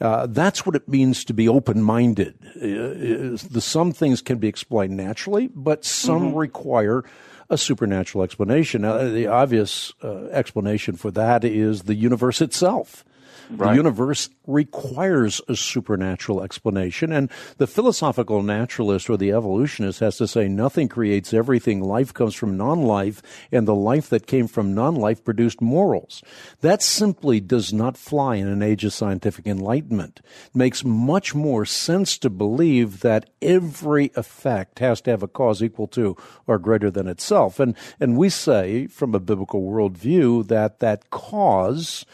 Uh, 0.00 0.26
that's 0.26 0.64
what 0.64 0.76
it 0.76 0.88
means 0.88 1.24
to 1.24 1.34
be 1.34 1.48
open-minded. 1.48 2.34
Uh, 2.56 3.38
the 3.50 3.60
some 3.60 3.92
things 3.92 4.22
can 4.22 4.38
be 4.38 4.48
explained 4.48 4.96
naturally, 4.96 5.48
but 5.54 5.84
some 5.84 6.28
mm-hmm. 6.28 6.36
require 6.36 7.04
a 7.52 7.58
supernatural 7.58 8.24
explanation. 8.24 8.82
Now, 8.82 8.96
the 8.96 9.26
obvious 9.26 9.92
uh, 10.02 10.24
explanation 10.28 10.96
for 10.96 11.10
that 11.10 11.44
is 11.44 11.82
the 11.82 11.94
universe 11.94 12.40
itself. 12.40 13.04
Right. 13.50 13.70
The 13.70 13.76
universe 13.76 14.30
requires 14.46 15.40
a 15.48 15.56
supernatural 15.56 16.42
explanation. 16.42 17.12
And 17.12 17.30
the 17.58 17.66
philosophical 17.66 18.42
naturalist 18.42 19.08
or 19.08 19.16
the 19.16 19.32
evolutionist 19.32 20.00
has 20.00 20.16
to 20.18 20.26
say 20.26 20.48
nothing 20.48 20.88
creates 20.88 21.32
everything. 21.32 21.80
Life 21.80 22.12
comes 22.14 22.34
from 22.34 22.56
non 22.56 22.82
life, 22.82 23.22
and 23.50 23.66
the 23.66 23.74
life 23.74 24.08
that 24.10 24.26
came 24.26 24.48
from 24.48 24.74
non 24.74 24.94
life 24.94 25.24
produced 25.24 25.60
morals. 25.60 26.22
That 26.60 26.82
simply 26.82 27.40
does 27.40 27.72
not 27.72 27.96
fly 27.96 28.36
in 28.36 28.48
an 28.48 28.62
age 28.62 28.84
of 28.84 28.92
scientific 28.92 29.46
enlightenment. 29.46 30.20
It 30.46 30.56
makes 30.56 30.84
much 30.84 31.34
more 31.34 31.64
sense 31.64 32.18
to 32.18 32.30
believe 32.30 33.00
that 33.00 33.30
every 33.40 34.10
effect 34.16 34.78
has 34.78 35.00
to 35.02 35.10
have 35.10 35.22
a 35.22 35.28
cause 35.28 35.62
equal 35.62 35.86
to 35.88 36.16
or 36.46 36.58
greater 36.58 36.90
than 36.90 37.08
itself. 37.08 37.60
And, 37.60 37.76
and 38.00 38.16
we 38.16 38.28
say, 38.28 38.86
from 38.86 39.14
a 39.14 39.20
biblical 39.20 39.62
worldview, 39.62 40.48
that 40.48 40.80
that 40.80 41.10
cause 41.10 42.04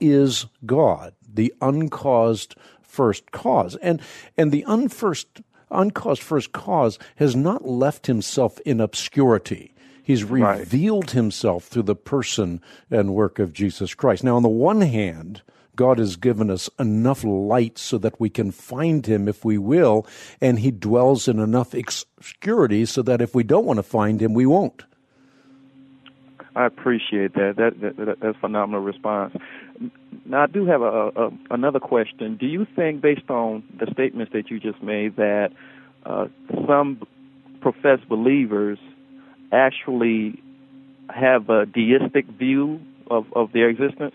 is 0.00 0.46
God, 0.64 1.14
the 1.26 1.52
uncaused 1.60 2.54
first 2.82 3.30
cause. 3.30 3.76
And, 3.76 4.00
and 4.36 4.52
the 4.52 4.64
unfirst, 4.66 5.42
uncaused 5.70 6.22
first 6.22 6.52
cause 6.52 6.98
has 7.16 7.36
not 7.36 7.66
left 7.66 8.06
himself 8.06 8.58
in 8.60 8.80
obscurity. 8.80 9.74
He's 10.02 10.24
revealed 10.24 11.06
right. 11.06 11.10
himself 11.10 11.64
through 11.64 11.82
the 11.82 11.96
person 11.96 12.60
and 12.90 13.14
work 13.14 13.38
of 13.38 13.52
Jesus 13.52 13.92
Christ. 13.92 14.22
Now, 14.22 14.36
on 14.36 14.42
the 14.42 14.48
one 14.48 14.80
hand, 14.80 15.42
God 15.74 15.98
has 15.98 16.16
given 16.16 16.50
us 16.50 16.70
enough 16.78 17.22
light 17.22 17.76
so 17.76 17.98
that 17.98 18.18
we 18.18 18.30
can 18.30 18.50
find 18.50 19.04
him 19.04 19.28
if 19.28 19.44
we 19.44 19.58
will, 19.58 20.06
and 20.40 20.60
he 20.60 20.70
dwells 20.70 21.28
in 21.28 21.38
enough 21.38 21.74
obscurity 21.74 22.86
so 22.86 23.02
that 23.02 23.20
if 23.20 23.34
we 23.34 23.42
don't 23.42 23.66
want 23.66 23.78
to 23.78 23.82
find 23.82 24.22
him, 24.22 24.32
we 24.32 24.46
won't. 24.46 24.84
I 26.56 26.64
appreciate 26.66 27.34
that. 27.34 27.54
That, 27.58 27.80
that, 27.82 27.96
that 27.98 28.20
that's 28.20 28.36
a 28.36 28.40
phenomenal 28.40 28.80
response. 28.80 29.36
Now, 30.24 30.44
I 30.44 30.46
do 30.46 30.64
have 30.66 30.80
a, 30.80 31.08
a, 31.14 31.30
another 31.50 31.78
question. 31.78 32.36
Do 32.36 32.46
you 32.46 32.66
think, 32.74 33.02
based 33.02 33.28
on 33.28 33.62
the 33.78 33.86
statements 33.92 34.32
that 34.32 34.50
you 34.50 34.58
just 34.58 34.82
made, 34.82 35.16
that 35.16 35.50
uh, 36.06 36.26
some 36.66 37.02
professed 37.60 38.08
believers 38.08 38.78
actually 39.52 40.42
have 41.10 41.50
a 41.50 41.66
deistic 41.66 42.26
view 42.26 42.80
of, 43.10 43.26
of 43.34 43.52
their 43.52 43.68
existence? 43.68 44.14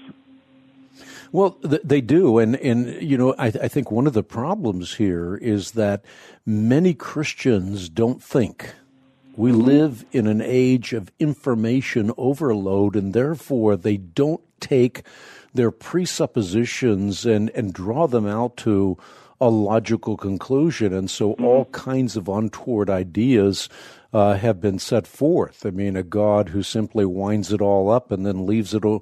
Well, 1.32 1.52
th- 1.52 1.82
they 1.84 2.02
do, 2.02 2.40
and 2.40 2.56
and 2.58 3.02
you 3.02 3.18
know, 3.18 3.34
I, 3.38 3.48
I 3.48 3.68
think 3.70 3.92
one 3.92 4.08
of 4.08 4.14
the 4.14 4.24
problems 4.24 4.96
here 4.96 5.38
is 5.38 5.72
that 5.72 6.04
many 6.46 6.94
Christians 6.94 7.88
don't 7.88 8.22
think. 8.22 8.76
We 9.36 9.52
live 9.52 10.06
in 10.12 10.28
an 10.28 10.42
age 10.42 10.94
of 10.94 11.12
information 11.20 12.12
overload, 12.18 12.96
and 12.96 13.14
therefore 13.14 13.78
they 13.78 13.98
don't 13.98 14.42
take 14.60 15.04
their 15.54 15.72
presuppositions 15.72 17.26
and, 17.26 17.50
and 17.52 17.74
draw 17.74 18.08
them 18.08 18.28
out 18.28 18.58
to 18.58 18.98
a 19.40 19.50
logical 19.50 20.18
conclusion. 20.18 20.94
And 20.94 21.10
so 21.10 21.32
mm-hmm. 21.32 21.46
all 21.46 21.66
kinds 21.66 22.16
of 22.16 22.28
untoward 22.30 22.90
ideas 22.90 23.70
uh, 24.13 24.34
have 24.34 24.60
been 24.60 24.80
set 24.80 25.08
forth. 25.08 25.65
I 25.65 25.70
mean, 25.70 25.96
a 25.96 26.03
God 26.03 26.50
who 26.50 26.63
simply 26.63 27.06
winds 27.06 27.53
it 27.53 27.62
all 27.62 27.89
up 27.89 28.12
and 28.12 28.25
then 28.25 28.46
leaves 28.46 28.74
it 28.74 28.84
uh, 28.84 29.00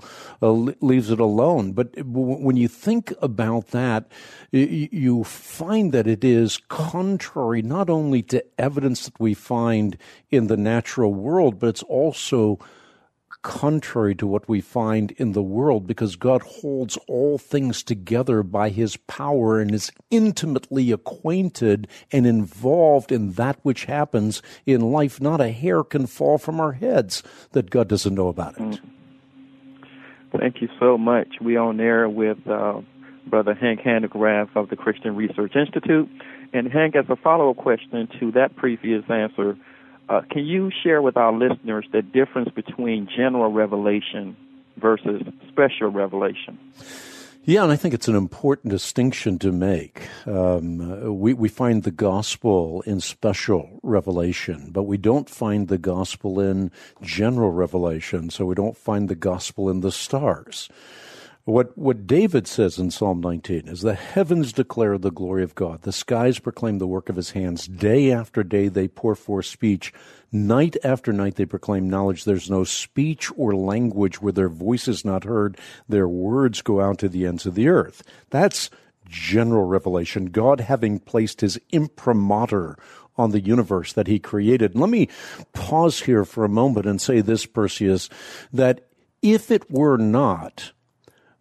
leaves 0.52 1.10
it 1.10 1.20
alone. 1.20 1.72
But 1.72 2.06
when 2.06 2.56
you 2.56 2.68
think 2.68 3.14
about 3.22 3.68
that, 3.68 4.12
you 4.52 5.24
find 5.24 5.92
that 5.94 6.08
it 6.08 6.24
is 6.24 6.60
contrary 6.68 7.62
not 7.62 7.90
only 7.90 8.22
to 8.24 8.44
evidence 8.60 9.06
that 9.06 9.20
we 9.20 9.34
find 9.34 9.98
in 10.30 10.48
the 10.48 10.58
natural 10.58 11.14
world, 11.14 11.60
but 11.60 11.70
it's 11.70 11.84
also 11.84 12.60
contrary 13.42 14.16
to 14.16 14.28
what 14.28 14.50
we 14.50 14.62
find 14.62 15.12
in 15.12 15.32
the 15.32 15.44
world 15.44 15.88
because 15.88 16.16
God 16.16 16.42
holds 16.42 16.98
all 17.08 17.38
things 17.38 17.84
together 17.84 18.44
by 18.44 18.70
his 18.70 18.98
power 18.98 19.60
and 19.60 19.74
is 19.74 19.92
intimately 20.12 20.92
acquainted 20.92 21.88
and 22.12 22.28
involved 22.28 23.12
in 23.12 23.34
that 23.34 23.58
which 23.64 23.86
happens 23.86 24.42
in 24.66 24.82
life. 24.82 25.22
Not 25.22 25.42
a 25.42 25.52
hair 25.52 25.84
can 25.84 26.06
fall 26.06 26.38
from 26.38 26.60
our 26.60 26.74
heads 26.74 27.24
that 27.52 27.70
God 27.70 27.88
doesn't 27.88 28.16
know 28.16 28.28
about 28.28 28.56
it. 28.56 28.62
Mm. 28.62 28.80
Thank 30.38 30.62
you 30.62 30.68
so 30.80 30.98
much. 30.98 31.28
We 31.42 31.58
on 31.58 31.80
air 31.80 32.08
with 32.08 32.38
uh, 32.48 32.82
Brother 33.26 33.56
Hank 33.56 33.82
Hanegraaff 33.82 34.56
of 34.56 34.70
the 34.70 34.76
Christian 34.76 35.16
Research 35.16 35.56
Institute. 35.56 36.10
And 36.54 36.68
Hank, 36.72 36.96
as 36.96 37.06
a 37.10 37.16
follow-up 37.16 37.58
question 37.58 38.08
to 38.20 38.32
that 38.34 38.56
previous 38.56 39.04
answer, 39.10 39.58
uh, 40.10 40.22
can 40.30 40.46
you 40.46 40.72
share 40.84 41.02
with 41.02 41.16
our 41.16 41.32
listeners 41.32 41.86
the 41.92 42.02
difference 42.02 42.50
between 42.50 43.08
general 43.16 43.52
revelation 43.52 44.36
versus 44.78 45.22
special 45.48 45.90
revelation? 45.90 46.58
Yeah, 47.46 47.64
and 47.64 47.72
I 47.72 47.78
think 47.78 47.94
it's 47.94 48.08
an 48.08 48.16
important 48.16 48.72
distinction 48.72 49.40
to 49.40 49.52
make. 49.52 50.08
Um, 50.26 51.20
we, 51.20 51.34
we 51.34 51.48
find 51.48 51.84
the 51.84 51.92
gospel 51.92 52.82
in 52.86 53.00
special 53.00 53.80
revelation, 53.82 54.70
but 54.72 54.84
we 54.84 54.98
don't 54.98 55.30
find 55.30 55.68
the 55.68 55.78
gospel 55.78 56.40
in 56.40 56.72
general 57.02 57.52
revelation, 57.52 58.30
so 58.30 58.46
we 58.46 58.56
don't 58.56 58.78
find 58.78 59.10
the 59.10 59.16
gospel 59.16 59.70
in 59.70 59.80
the 59.80 59.92
stars. 59.92 60.70
What, 61.50 61.76
what 61.76 62.06
David 62.06 62.46
says 62.48 62.78
in 62.78 62.92
Psalm 62.92 63.22
19 63.22 63.70
is 63.70 63.82
the 63.82 63.96
heavens 63.96 64.54
declare 64.54 65.00
the 65.00 65.10
glory 65.10 65.42
of 65.42 65.56
God. 65.56 65.82
The 65.82 65.92
skies 65.92 66.38
proclaim 66.38 66.78
the 66.78 66.86
work 66.86 67.10
of 67.10 67.16
his 67.16 67.32
hands. 67.32 67.66
Day 67.66 68.12
after 68.12 68.44
day 68.44 68.68
they 68.68 68.88
pour 68.88 69.16
forth 69.16 69.48
speech. 69.48 69.92
Night 70.32 70.78
after 70.84 71.12
night 71.12 71.38
they 71.38 71.48
proclaim 71.48 71.90
knowledge. 71.90 72.24
There's 72.24 72.52
no 72.52 72.66
speech 72.66 73.32
or 73.36 73.56
language 73.56 74.22
where 74.22 74.32
their 74.32 74.48
voice 74.48 74.88
is 74.88 75.04
not 75.04 75.24
heard. 75.24 75.58
Their 75.88 76.08
words 76.08 76.62
go 76.62 76.82
out 76.82 77.00
to 77.00 77.10
the 77.10 77.26
ends 77.26 77.48
of 77.48 77.56
the 77.56 77.68
earth. 77.68 78.04
That's 78.30 78.70
general 79.08 79.66
revelation. 79.66 80.28
God 80.28 80.60
having 80.60 81.00
placed 81.00 81.42
his 81.42 81.60
imprimatur 81.72 82.78
on 83.18 83.32
the 83.32 83.42
universe 83.42 83.92
that 83.94 84.06
he 84.06 84.20
created. 84.20 84.76
Let 84.76 84.92
me 84.92 85.10
pause 85.54 86.02
here 86.02 86.26
for 86.26 86.46
a 86.46 86.50
moment 86.50 86.86
and 86.86 87.02
say 87.02 87.22
this, 87.22 87.48
Perseus, 87.48 88.08
that 88.54 88.88
if 89.24 89.50
it 89.50 89.72
were 89.72 89.98
not 89.98 90.74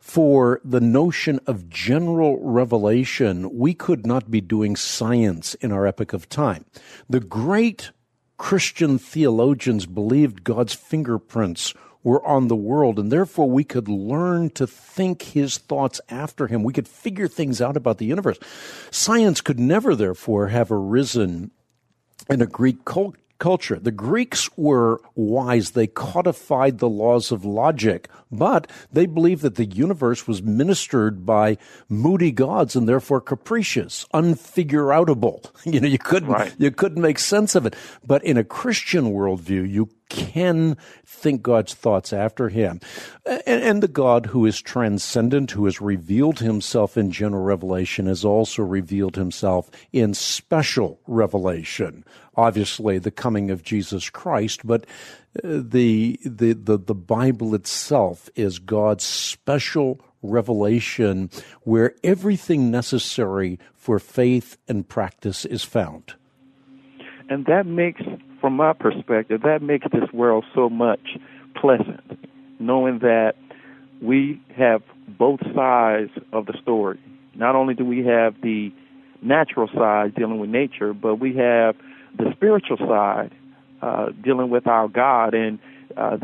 for 0.09 0.59
the 0.65 0.81
notion 0.81 1.39
of 1.47 1.69
general 1.69 2.43
revelation, 2.43 3.59
we 3.59 3.75
could 3.75 4.07
not 4.07 4.31
be 4.31 4.41
doing 4.41 4.75
science 4.75 5.53
in 5.57 5.71
our 5.71 5.87
epoch 5.87 6.15
of 6.15 6.27
time. 6.31 6.65
The 7.11 7.21
great 7.21 7.91
Christian 8.39 8.99
theologians 8.99 9.85
believed 9.85 10.45
God's 10.45 10.73
fingerprints 10.73 11.75
were 12.03 12.27
on 12.27 12.49
the 12.49 12.57
world, 12.57 12.99
and 12.99 13.13
therefore 13.13 13.51
we 13.51 13.65
could 13.65 13.87
learn 13.87 14.49
to 14.51 14.67
think 14.67 15.21
his 15.21 15.59
thoughts 15.59 16.01
after 16.09 16.47
him. 16.47 16.63
We 16.63 16.73
could 16.73 16.89
figure 16.89 17.29
things 17.29 17.61
out 17.61 17.77
about 17.77 17.99
the 17.99 18.07
universe. 18.07 18.39
Science 18.91 19.43
could 19.43 19.61
never, 19.61 19.95
therefore, 19.95 20.49
have 20.49 20.73
arisen 20.73 21.51
in 22.31 22.41
a 22.41 22.47
Greek 22.47 22.87
cult- 22.87 23.17
culture. 23.39 23.79
The 23.79 23.93
Greeks 23.93 24.49
were 24.57 25.01
wise. 25.15 25.71
They 25.71 25.87
codified 25.87 26.79
the 26.79 26.89
laws 26.89 27.33
of 27.33 27.45
logic, 27.45 28.09
but 28.31 28.71
they 28.93 29.07
believed 29.07 29.43
that 29.43 29.55
the 29.55 29.65
universe 29.65 30.27
was 30.27 30.43
ministered 30.43 31.25
by 31.25 31.59
moody 31.89 32.33
gods 32.33 32.77
and 32.77 32.89
therefore 32.89 33.21
capricious, 33.21 34.07
unfigureoutable. 34.15 35.51
You 35.69 35.81
know, 35.81 35.89
you 35.89 35.99
couldn't, 35.99 36.31
right. 36.31 36.55
you 36.57 36.71
couldn't 36.71 37.03
make 37.03 37.19
sense 37.19 37.55
of 37.55 37.67
it. 37.67 37.77
But 38.07 38.25
in 38.25 38.39
a 38.39 38.45
Christian 38.45 39.13
worldview, 39.13 39.71
you 39.71 39.91
can 40.09 40.77
think 41.05 41.43
God's 41.43 41.75
thoughts 41.75 42.13
after 42.13 42.49
him. 42.49 42.81
And, 43.27 43.63
and, 43.63 43.83
the 43.83 43.89
God 43.89 44.27
who 44.27 44.47
is 44.47 44.61
transcendent, 44.61 45.51
who 45.51 45.65
has 45.67 45.81
revealed 45.81 46.41
himself 46.41 46.97
in 46.97 47.11
general 47.11 47.43
revelation, 47.43 48.07
has 48.07 48.25
also 48.25 48.63
revealed 48.63 49.17
himself 49.17 49.71
in 49.93 50.15
special 50.15 51.01
revelation. 51.07 52.05
Obviously, 52.37 52.99
the 52.99 53.11
coming 53.11 53.51
of 53.51 53.63
Jesus 53.63 54.11
Christ, 54.11 54.67
but 54.67 54.85
uh, 55.45 55.61
the, 55.63 56.19
the, 56.25 56.53
the, 56.53 56.79
the 56.79 56.95
Bible 56.95 57.55
itself 57.55 58.31
is 58.35 58.59
God's 58.59 59.05
special 59.05 60.01
revelation 60.23 61.31
where 61.63 61.95
everything 62.03 62.71
necessary 62.71 63.59
for 63.75 63.99
faith 63.99 64.57
and 64.69 64.89
practice 64.89 65.45
is 65.45 65.65
found. 65.65 66.15
And 67.29 67.45
that 67.47 67.67
makes 67.67 68.03
from 68.41 68.55
my 68.55 68.73
perspective, 68.73 69.43
that 69.43 69.63
makes 69.63 69.87
this 69.93 70.11
world 70.13 70.45
so 70.55 70.69
much 70.69 71.19
pleasant, 71.55 72.01
knowing 72.59 73.01
that 73.01 73.35
we 74.01 74.41
have 74.57 74.83
both 75.07 75.41
sides 75.55 76.11
of 76.33 76.47
the 76.47 76.55
story. 76.63 76.99
Not 77.35 77.55
only 77.55 77.75
do 77.75 77.85
we 77.85 78.05
have 78.05 78.35
the 78.43 78.73
natural 79.23 79.69
side 79.69 80.15
dealing 80.15 80.39
with 80.39 80.51
nature, 80.51 80.93
but 80.93 81.17
we 81.17 81.37
have 81.37 81.77
the 82.17 82.33
spiritual 82.33 82.77
side 82.79 83.33
uh, 83.83 84.11
dealing 84.23 84.51
with 84.51 84.67
our 84.67 84.89
God. 84.89 85.35
And 85.35 85.59
uh, 85.97 86.19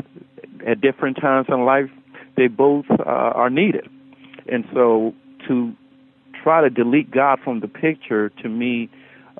at 0.66 0.80
different 0.80 1.16
times 1.20 1.46
in 1.48 1.64
life, 1.64 1.90
they 2.36 2.48
both 2.48 2.86
uh, 2.90 3.02
are 3.04 3.50
needed. 3.50 3.88
And 4.50 4.64
so 4.72 5.14
to 5.48 5.72
try 6.42 6.60
to 6.60 6.70
delete 6.70 7.10
God 7.10 7.38
from 7.42 7.60
the 7.60 7.68
picture, 7.68 8.28
to 8.28 8.48
me, 8.48 8.90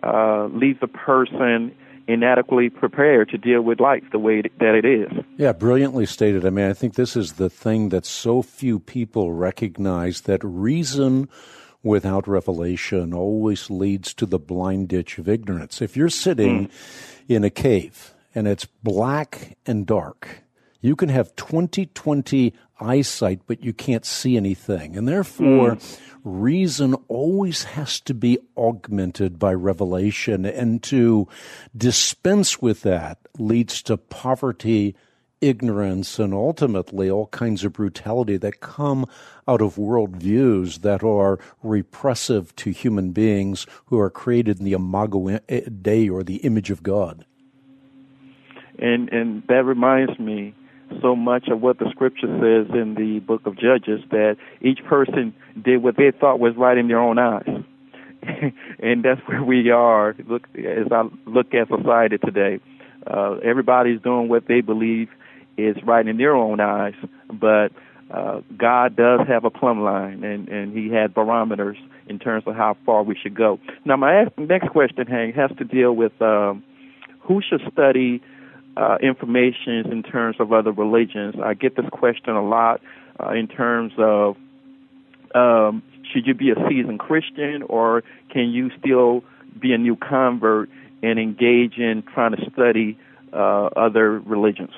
uh, 0.03 0.47
leaves 0.47 0.79
a 0.83 0.87
person 0.89 1.75
inadequately 2.07 2.71
prepared 2.71 3.29
to 3.31 3.39
deal 3.39 3.63
with 3.63 3.81
life 3.81 4.05
the 4.13 4.19
way 4.19 4.43
that 4.43 4.75
it 4.75 4.85
is. 4.85 5.11
Yeah, 5.37 5.53
brilliantly 5.53 6.07
stated. 6.07 6.45
I 6.45 6.51
mean, 6.51 6.69
I 6.69 6.73
think 6.73 6.95
this 6.95 7.17
is 7.17 7.35
the 7.35 7.51
thing 7.51 7.89
that 7.91 8.05
so 8.05 8.43
few 8.43 8.79
people 8.79 9.33
recognize 9.33 10.23
that 10.23 10.43
reason 10.43 11.29
without 11.83 12.27
revelation 12.27 13.13
always 13.13 13.71
leads 13.71 14.15
to 14.15 14.27
the 14.27 14.39
blind 14.39 14.89
ditch 14.89 15.19
of 15.19 15.29
ignorance. 15.29 15.83
If 15.83 15.97
you're 15.97 16.09
sitting 16.09 16.69
mm. 16.69 16.71
in 17.29 17.45
a 17.45 17.51
cave 17.51 18.15
and 18.35 18.49
it's 18.49 18.65
black 18.65 19.57
and 19.67 19.87
dark, 19.87 20.43
you 20.81 20.97
can 20.97 21.09
have 21.11 21.35
20/20 21.37 22.53
eyesight, 22.81 23.41
but 23.47 23.63
you 23.63 23.73
can't 23.73 24.05
see 24.05 24.37
anything. 24.37 24.97
And 24.97 25.07
therefore, 25.09 25.77
mm 25.77 26.01
reason 26.25 26.95
always 27.09 27.65
has 27.65 28.01
to 28.01 28.15
be 28.15 28.39
augmented 28.57 29.39
by 29.39 29.53
revelation, 29.53 30.45
and 30.47 30.83
to 30.83 31.29
dispense 31.77 32.61
with 32.61 32.81
that 32.83 33.19
leads 33.39 33.83
to 33.83 33.97
poverty, 33.97 34.97
ignorance, 35.41 36.19
and 36.19 36.33
ultimately 36.33 37.11
all 37.11 37.27
kinds 37.27 37.63
of 37.65 37.75
brutality 37.75 38.39
that 38.39 38.61
come 38.61 39.05
out 39.47 39.61
of 39.61 39.77
worldviews 39.77 40.81
that 40.81 41.05
are 41.05 41.39
repressive 41.63 42.57
to 42.57 42.71
human 42.71 43.11
beings 43.11 43.67
who 43.87 43.99
are 43.99 44.11
created 44.11 44.59
in 44.59 44.65
the 44.65 44.73
imago 44.73 45.39
Dei 45.83 46.09
or 46.09 46.25
the 46.25 46.37
image 46.37 46.71
of 46.71 46.83
God. 46.83 47.27
And 48.79 49.09
and 49.13 49.43
that 49.49 49.65
reminds 49.65 50.19
me 50.19 50.55
so 51.01 51.17
much 51.17 51.49
of 51.49 51.61
what 51.61 51.79
the 51.79 51.89
scripture 51.91 52.27
says 52.27 52.75
in 52.75 52.95
the 52.95 53.21
book 53.21 53.43
of 53.47 53.57
Judges 53.57 54.01
that 54.11 54.37
each 54.61 54.85
person 54.85 55.35
did 55.63 55.83
what 55.83 55.97
they 55.97 56.11
thought 56.11 56.39
was 56.39 56.55
right 56.57 56.77
in 56.77 56.89
their 56.89 57.01
own 57.01 57.19
eyes. 57.19 57.49
and 58.79 59.05
that's 59.05 59.21
where 59.27 59.43
we 59.43 59.71
are. 59.71 60.15
Look, 60.27 60.49
as 60.57 60.87
I 60.91 61.09
look 61.27 61.55
at 61.55 61.69
society 61.69 62.19
today, 62.19 62.61
uh, 63.07 63.37
everybody's 63.45 64.01
doing 64.01 64.29
what 64.29 64.47
they 64.47 64.61
believe 64.61 65.09
is 65.57 65.77
right 65.85 66.07
in 66.07 66.17
their 66.17 66.35
own 66.35 66.61
eyes, 66.61 66.95
but 67.33 67.69
uh, 68.11 68.41
God 68.57 68.97
does 68.97 69.21
have 69.29 69.45
a 69.45 69.51
plumb 69.51 69.83
line, 69.83 70.25
and 70.25 70.49
and 70.49 70.77
He 70.77 70.91
had 70.91 71.15
barometers 71.15 71.77
in 72.09 72.19
terms 72.19 72.45
of 72.47 72.55
how 72.55 72.77
far 72.85 73.03
we 73.03 73.17
should 73.21 73.35
go. 73.35 73.59
Now, 73.85 73.97
my 73.97 74.27
next 74.37 74.71
question, 74.71 75.07
Hank, 75.07 75.35
has 75.37 75.51
to 75.59 75.65
deal 75.65 75.95
with 75.95 76.13
um, 76.21 76.63
who 77.21 77.41
should 77.41 77.61
study 77.73 78.23
uh, 78.77 78.97
information 79.03 79.91
in 79.91 80.03
terms 80.03 80.37
of 80.39 80.53
other 80.53 80.73
religions. 80.73 81.35
I 81.43 81.55
get 81.55 81.77
this 81.77 81.87
question 81.91 82.35
a 82.35 82.45
lot 82.45 82.81
uh, 83.21 83.31
in 83.31 83.49
terms 83.49 83.93
of 83.99 84.37
um, 85.35 85.83
should 86.13 86.27
you 86.27 86.35
be 86.35 86.51
a 86.51 86.55
seasoned 86.69 87.01
Christian 87.01 87.63
or 87.69 88.03
can 88.31 88.51
you 88.51 88.71
still 88.79 89.25
be 89.61 89.73
a 89.73 89.79
new 89.79 89.97
convert 89.97 90.69
and 91.03 91.19
engage 91.19 91.79
in 91.79 92.03
trying 92.15 92.37
to 92.37 92.51
study 92.53 92.99
uh, 93.33 93.67
other 93.77 94.21
religions? 94.21 94.71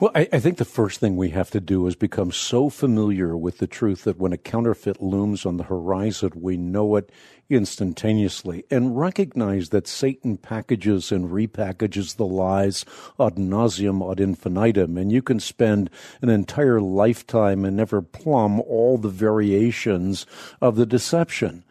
Well, 0.00 0.10
I, 0.14 0.28
I, 0.32 0.38
think 0.38 0.58
the 0.58 0.64
first 0.64 1.00
thing 1.00 1.16
we 1.16 1.30
have 1.30 1.50
to 1.52 1.60
do 1.60 1.86
is 1.86 1.94
become 1.94 2.30
so 2.30 2.68
familiar 2.68 3.36
with 3.36 3.58
the 3.58 3.66
truth 3.66 4.04
that 4.04 4.18
when 4.18 4.32
a 4.32 4.36
counterfeit 4.36 5.00
looms 5.00 5.46
on 5.46 5.56
the 5.56 5.64
horizon, 5.64 6.32
we 6.34 6.56
know 6.56 6.96
it 6.96 7.10
instantaneously 7.48 8.64
and 8.70 8.98
recognize 8.98 9.70
that 9.70 9.86
Satan 9.86 10.36
packages 10.36 11.10
and 11.12 11.30
repackages 11.30 12.16
the 12.16 12.26
lies 12.26 12.84
ad 13.18 13.36
nauseum 13.36 14.10
ad 14.10 14.20
infinitum. 14.20 14.98
And 14.98 15.10
you 15.10 15.22
can 15.22 15.40
spend 15.40 15.90
an 16.20 16.28
entire 16.28 16.80
lifetime 16.80 17.64
and 17.64 17.76
never 17.76 18.02
plumb 18.02 18.60
all 18.60 18.98
the 18.98 19.08
variations 19.08 20.26
of 20.60 20.76
the 20.76 20.86
deception. 20.86 21.64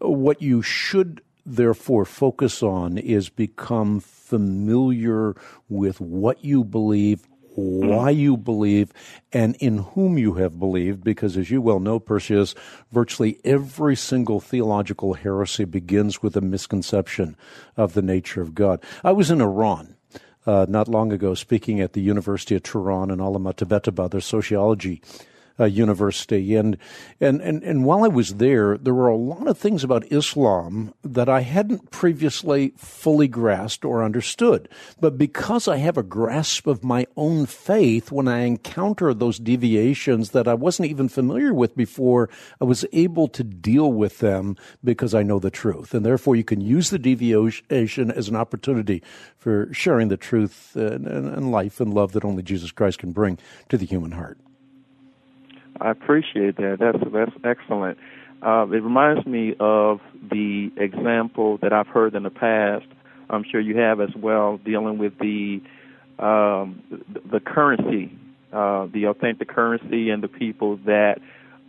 What 0.00 0.42
you 0.42 0.62
should 0.62 1.22
therefore 1.44 2.04
focus 2.04 2.62
on 2.62 2.98
is 2.98 3.28
become 3.28 4.00
familiar 4.00 5.34
with 5.68 6.00
what 6.00 6.44
you 6.44 6.62
believe, 6.62 7.27
why 7.58 8.10
you 8.10 8.36
believe 8.36 8.92
and 9.32 9.56
in 9.56 9.78
whom 9.78 10.16
you 10.16 10.34
have 10.34 10.58
believed, 10.58 11.02
because 11.02 11.36
as 11.36 11.50
you 11.50 11.60
well 11.60 11.80
know, 11.80 11.98
Perseus, 11.98 12.54
virtually 12.92 13.40
every 13.44 13.96
single 13.96 14.40
theological 14.40 15.14
heresy 15.14 15.64
begins 15.64 16.22
with 16.22 16.36
a 16.36 16.40
misconception 16.40 17.36
of 17.76 17.94
the 17.94 18.02
nature 18.02 18.40
of 18.40 18.54
God. 18.54 18.80
I 19.02 19.12
was 19.12 19.30
in 19.30 19.40
Iran. 19.40 19.96
Uh, 20.46 20.64
not 20.66 20.88
long 20.88 21.12
ago, 21.12 21.34
speaking 21.34 21.78
at 21.80 21.92
the 21.92 22.00
University 22.00 22.54
of 22.54 22.62
Tehran 22.62 23.10
and 23.10 23.20
Allameh 23.20 23.54
Tabataba'i, 23.54 24.10
their 24.10 24.20
sociology 24.22 25.02
uh, 25.58 25.64
university. 25.64 26.54
And, 26.54 26.76
and, 27.20 27.40
and, 27.40 27.62
and 27.62 27.84
while 27.84 28.04
I 28.04 28.08
was 28.08 28.36
there, 28.36 28.78
there 28.78 28.94
were 28.94 29.08
a 29.08 29.16
lot 29.16 29.46
of 29.46 29.58
things 29.58 29.84
about 29.84 30.10
Islam 30.12 30.94
that 31.02 31.28
I 31.28 31.40
hadn't 31.40 31.90
previously 31.90 32.72
fully 32.76 33.28
grasped 33.28 33.84
or 33.84 34.04
understood. 34.04 34.68
But 35.00 35.18
because 35.18 35.68
I 35.68 35.76
have 35.78 35.96
a 35.96 36.02
grasp 36.02 36.66
of 36.66 36.84
my 36.84 37.06
own 37.16 37.46
faith, 37.46 38.12
when 38.12 38.28
I 38.28 38.40
encounter 38.40 39.12
those 39.12 39.38
deviations 39.38 40.30
that 40.30 40.48
I 40.48 40.54
wasn't 40.54 40.90
even 40.90 41.08
familiar 41.08 41.52
with 41.52 41.76
before, 41.76 42.28
I 42.60 42.64
was 42.64 42.84
able 42.92 43.28
to 43.28 43.44
deal 43.44 43.92
with 43.92 44.18
them 44.18 44.56
because 44.84 45.14
I 45.14 45.22
know 45.22 45.38
the 45.38 45.50
truth. 45.50 45.94
And 45.94 46.04
therefore, 46.04 46.36
you 46.36 46.44
can 46.44 46.60
use 46.60 46.90
the 46.90 46.98
deviation 46.98 48.10
as 48.10 48.28
an 48.28 48.36
opportunity 48.36 49.02
for 49.36 49.72
sharing 49.72 50.08
the 50.08 50.16
truth 50.16 50.76
and, 50.76 51.06
and, 51.06 51.28
and 51.28 51.50
life 51.50 51.80
and 51.80 51.92
love 51.92 52.12
that 52.12 52.24
only 52.24 52.42
Jesus 52.42 52.72
Christ 52.72 52.98
can 52.98 53.12
bring 53.12 53.38
to 53.68 53.78
the 53.78 53.86
human 53.86 54.12
heart. 54.12 54.38
I 55.80 55.90
appreciate 55.90 56.56
that. 56.56 56.78
That's 56.80 56.98
that's 57.12 57.32
excellent. 57.44 57.98
Uh, 58.42 58.66
it 58.70 58.82
reminds 58.82 59.26
me 59.26 59.54
of 59.58 60.00
the 60.30 60.70
example 60.76 61.58
that 61.62 61.72
I've 61.72 61.88
heard 61.88 62.14
in 62.14 62.22
the 62.22 62.30
past. 62.30 62.86
I'm 63.30 63.44
sure 63.50 63.60
you 63.60 63.76
have 63.78 64.00
as 64.00 64.14
well, 64.16 64.58
dealing 64.58 64.98
with 64.98 65.18
the 65.18 65.60
um, 66.18 66.82
the 67.30 67.40
currency, 67.40 68.12
uh, 68.52 68.86
the 68.92 69.06
authentic 69.06 69.48
currency, 69.48 70.10
and 70.10 70.22
the 70.22 70.28
people 70.28 70.76
that 70.84 71.16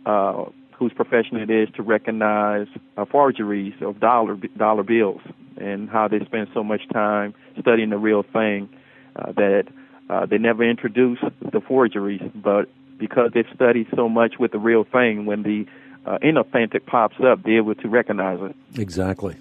uh, 0.06 0.44
whose 0.76 0.92
profession 0.92 1.36
it 1.36 1.50
is 1.50 1.68
to 1.76 1.82
recognize 1.82 2.66
uh, 2.96 3.04
forgeries 3.04 3.74
of 3.80 4.00
dollar 4.00 4.36
dollar 4.56 4.82
bills, 4.82 5.20
and 5.56 5.88
how 5.90 6.08
they 6.08 6.20
spend 6.24 6.48
so 6.54 6.64
much 6.64 6.82
time 6.92 7.34
studying 7.60 7.90
the 7.90 7.98
real 7.98 8.22
thing 8.32 8.68
uh, 9.16 9.32
that 9.32 9.64
uh, 10.08 10.26
they 10.26 10.38
never 10.38 10.68
introduce 10.68 11.18
the 11.52 11.60
forgeries, 11.60 12.22
but 12.34 12.68
because 13.00 13.32
they've 13.34 13.48
studied 13.54 13.88
so 13.96 14.08
much 14.08 14.38
with 14.38 14.52
the 14.52 14.58
real 14.58 14.84
thing. 14.84 15.26
When 15.26 15.42
the 15.42 15.66
uh, 16.06 16.18
inauthentic 16.18 16.86
pops 16.86 17.16
up, 17.20 17.42
they're 17.42 17.58
able 17.58 17.74
to 17.74 17.88
recognize 17.88 18.38
it. 18.40 18.54
Exactly. 18.78 19.36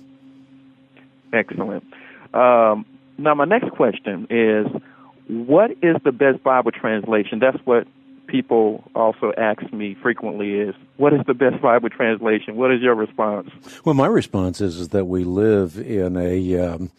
Excellent. 1.31 1.83
Um, 2.33 2.85
now, 3.17 3.35
my 3.35 3.45
next 3.45 3.69
question 3.71 4.25
is 4.29 4.65
what 5.27 5.71
is 5.83 5.97
the 6.03 6.11
best 6.11 6.41
Bible 6.43 6.71
translation? 6.71 7.39
That's 7.39 7.57
what 7.65 7.85
people 8.27 8.83
also 8.95 9.33
ask 9.37 9.73
me 9.73 9.95
frequently 10.01 10.53
is 10.53 10.75
what 10.97 11.13
is 11.13 11.21
the 11.27 11.33
best 11.33 11.61
Bible 11.61 11.89
translation? 11.89 12.55
What 12.55 12.71
is 12.71 12.81
your 12.81 12.95
response? 12.95 13.49
Well, 13.83 13.95
my 13.95 14.07
response 14.07 14.61
is, 14.61 14.77
is 14.77 14.89
that 14.89 15.05
we 15.05 15.23
live 15.23 15.77
in 15.77 16.15
a 16.15 16.59
um, 16.59 16.91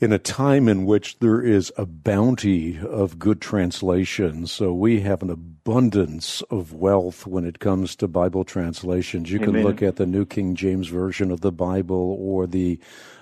in 0.00 0.12
a 0.12 0.18
time 0.18 0.68
in 0.68 0.84
which 0.84 1.18
there 1.18 1.40
is 1.40 1.72
a 1.76 1.84
bounty 1.84 2.78
of 2.78 3.18
good 3.18 3.40
translations. 3.40 4.52
So 4.52 4.72
we 4.72 5.00
have 5.00 5.22
an 5.22 5.30
abundance 5.30 6.40
of 6.50 6.72
wealth 6.72 7.26
when 7.26 7.44
it 7.44 7.58
comes 7.58 7.96
to 7.96 8.06
Bible 8.06 8.44
translations. 8.44 9.30
You 9.30 9.40
Amen. 9.40 9.54
can 9.54 9.62
look 9.64 9.82
at 9.82 9.96
the 9.96 10.06
New 10.06 10.24
King 10.24 10.54
James 10.54 10.86
Version 10.88 11.32
of 11.32 11.40
the 11.40 11.50
Bible 11.50 12.16
or 12.20 12.46
the 12.46 12.78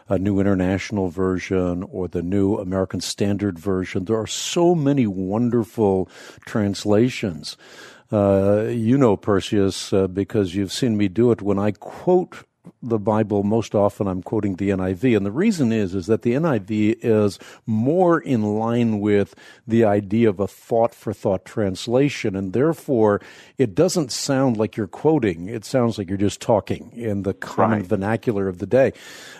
uh, 0.08 0.18
New 0.18 0.38
International 0.38 1.08
Version 1.08 1.82
or 1.84 2.08
the 2.08 2.22
New 2.22 2.56
American 2.56 3.00
Standard 3.00 3.58
Version. 3.58 4.04
There 4.04 4.20
are 4.20 4.26
so 4.26 4.74
many 4.74 5.06
wonderful 5.06 6.10
translations. 6.44 7.56
Uh, 8.12 8.66
you 8.68 8.96
know, 8.96 9.16
Perseus, 9.16 9.92
uh, 9.92 10.06
because 10.06 10.54
you've 10.54 10.72
seen 10.72 10.96
me 10.96 11.08
do 11.08 11.32
it 11.32 11.42
when 11.42 11.58
I 11.58 11.72
quote 11.72 12.44
the 12.82 12.98
Bible, 12.98 13.42
most 13.42 13.74
often 13.74 14.06
I'm 14.06 14.22
quoting 14.22 14.56
the 14.56 14.70
NIV. 14.70 15.16
And 15.16 15.26
the 15.26 15.32
reason 15.32 15.72
is, 15.72 15.94
is 15.94 16.06
that 16.06 16.22
the 16.22 16.32
NIV 16.32 16.98
is 17.02 17.38
more 17.66 18.20
in 18.20 18.42
line 18.42 19.00
with 19.00 19.34
the 19.66 19.84
idea 19.84 20.28
of 20.28 20.40
a 20.40 20.46
thought 20.46 20.94
for 20.94 21.12
thought 21.12 21.44
translation. 21.44 22.36
And 22.36 22.52
therefore, 22.52 23.20
it 23.58 23.74
doesn't 23.74 24.12
sound 24.12 24.56
like 24.56 24.76
you're 24.76 24.86
quoting. 24.86 25.48
It 25.48 25.64
sounds 25.64 25.98
like 25.98 26.08
you're 26.08 26.18
just 26.18 26.40
talking 26.40 26.92
in 26.92 27.22
the 27.22 27.34
common 27.34 27.80
right. 27.80 27.86
vernacular 27.86 28.48
of 28.48 28.58
the 28.58 28.66
day. 28.66 28.92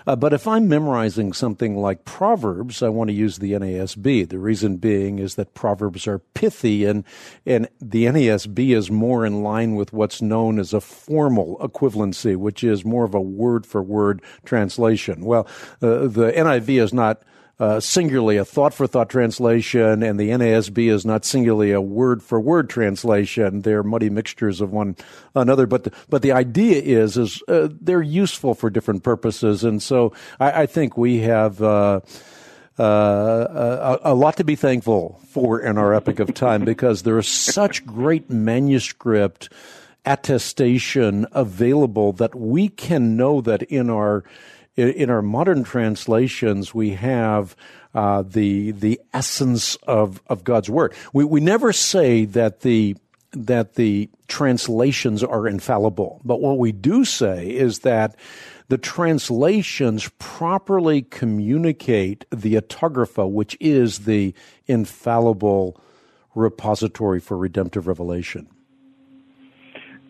Uh, 0.06 0.16
but 0.16 0.32
if 0.32 0.46
I'm 0.46 0.68
memorizing 0.68 1.32
something 1.32 1.76
like 1.76 2.04
Proverbs, 2.04 2.82
I 2.82 2.88
want 2.88 3.08
to 3.08 3.14
use 3.14 3.38
the 3.38 3.52
NASB. 3.52 4.28
The 4.28 4.38
reason 4.38 4.76
being 4.76 5.18
is 5.18 5.34
that 5.34 5.54
Proverbs 5.54 6.06
are 6.06 6.20
pithy 6.20 6.84
and, 6.84 7.04
and 7.44 7.68
the 7.80 8.04
NASB 8.04 8.76
is 8.76 8.90
more 8.90 9.26
in 9.26 9.42
line 9.42 9.74
with 9.74 9.92
what's 9.92 10.22
known 10.22 10.58
as 10.58 10.72
a 10.72 10.80
formal 10.80 11.58
equivalency, 11.58 12.36
which 12.36 12.62
is 12.62 12.84
more 12.84 13.04
of 13.04 13.14
a 13.16 13.20
word 13.20 13.66
for 13.66 13.82
word 13.82 14.22
translation. 14.44 15.24
Well, 15.24 15.48
uh, 15.82 16.06
the 16.06 16.32
NIV 16.36 16.80
is 16.82 16.92
not 16.92 17.22
uh, 17.58 17.80
singularly 17.80 18.36
a 18.36 18.44
thought 18.44 18.74
for 18.74 18.86
thought 18.86 19.08
translation, 19.08 20.02
and 20.02 20.20
the 20.20 20.28
NASB 20.28 20.90
is 20.90 21.06
not 21.06 21.24
singularly 21.24 21.72
a 21.72 21.80
word 21.80 22.22
for 22.22 22.38
word 22.38 22.68
translation. 22.68 23.62
They're 23.62 23.82
muddy 23.82 24.10
mixtures 24.10 24.60
of 24.60 24.72
one 24.72 24.96
another. 25.34 25.66
But 25.66 25.84
the, 25.84 25.92
but 26.10 26.20
the 26.20 26.32
idea 26.32 26.82
is 26.82 27.16
is 27.16 27.42
uh, 27.48 27.68
they're 27.80 28.02
useful 28.02 28.54
for 28.54 28.68
different 28.68 29.02
purposes, 29.02 29.64
and 29.64 29.82
so 29.82 30.12
I, 30.38 30.62
I 30.62 30.66
think 30.66 30.96
we 30.96 31.20
have. 31.20 31.62
Uh, 31.62 32.00
uh, 32.78 33.98
a, 34.02 34.12
a, 34.12 34.14
lot 34.14 34.36
to 34.36 34.44
be 34.44 34.54
thankful 34.54 35.18
for 35.30 35.58
in 35.58 35.78
our 35.78 35.94
epic 35.94 36.18
of 36.18 36.34
time 36.34 36.62
because 36.62 37.04
there 37.04 37.18
is 37.18 37.26
such 37.26 37.86
great 37.86 38.28
manuscript 38.28 39.48
attestation 40.06 41.26
available 41.32 42.12
that 42.14 42.34
we 42.34 42.68
can 42.68 43.16
know 43.16 43.40
that 43.40 43.62
in 43.64 43.90
our 43.90 44.24
in 44.76 45.10
our 45.10 45.22
modern 45.22 45.64
translations 45.64 46.74
we 46.74 46.90
have 46.90 47.56
uh, 47.94 48.22
the 48.22 48.72
the 48.72 49.00
essence 49.12 49.76
of 49.86 50.22
of 50.26 50.44
God's 50.44 50.70
word. 50.70 50.94
We 51.12 51.24
we 51.24 51.40
never 51.40 51.72
say 51.72 52.24
that 52.26 52.60
the 52.60 52.96
that 53.32 53.74
the 53.74 54.08
translations 54.28 55.22
are 55.22 55.46
infallible, 55.46 56.20
but 56.24 56.40
what 56.40 56.58
we 56.58 56.72
do 56.72 57.04
say 57.04 57.48
is 57.48 57.80
that 57.80 58.16
the 58.68 58.78
translations 58.78 60.10
properly 60.18 61.02
communicate 61.02 62.24
the 62.30 62.54
autographa, 62.54 63.30
which 63.30 63.56
is 63.60 64.00
the 64.00 64.34
infallible 64.66 65.80
repository 66.34 67.20
for 67.20 67.36
redemptive 67.36 67.86
revelation. 67.86 68.48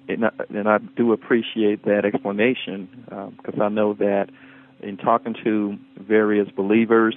And 0.08 0.26
I, 0.26 0.30
and 0.50 0.68
I 0.68 0.78
do 0.78 1.12
appreciate 1.12 1.84
that 1.84 2.04
explanation 2.04 2.88
because 3.36 3.60
uh, 3.60 3.64
I 3.64 3.68
know 3.68 3.94
that 3.94 4.28
in 4.80 4.96
talking 4.96 5.34
to 5.44 5.76
various 5.98 6.48
believers, 6.50 7.16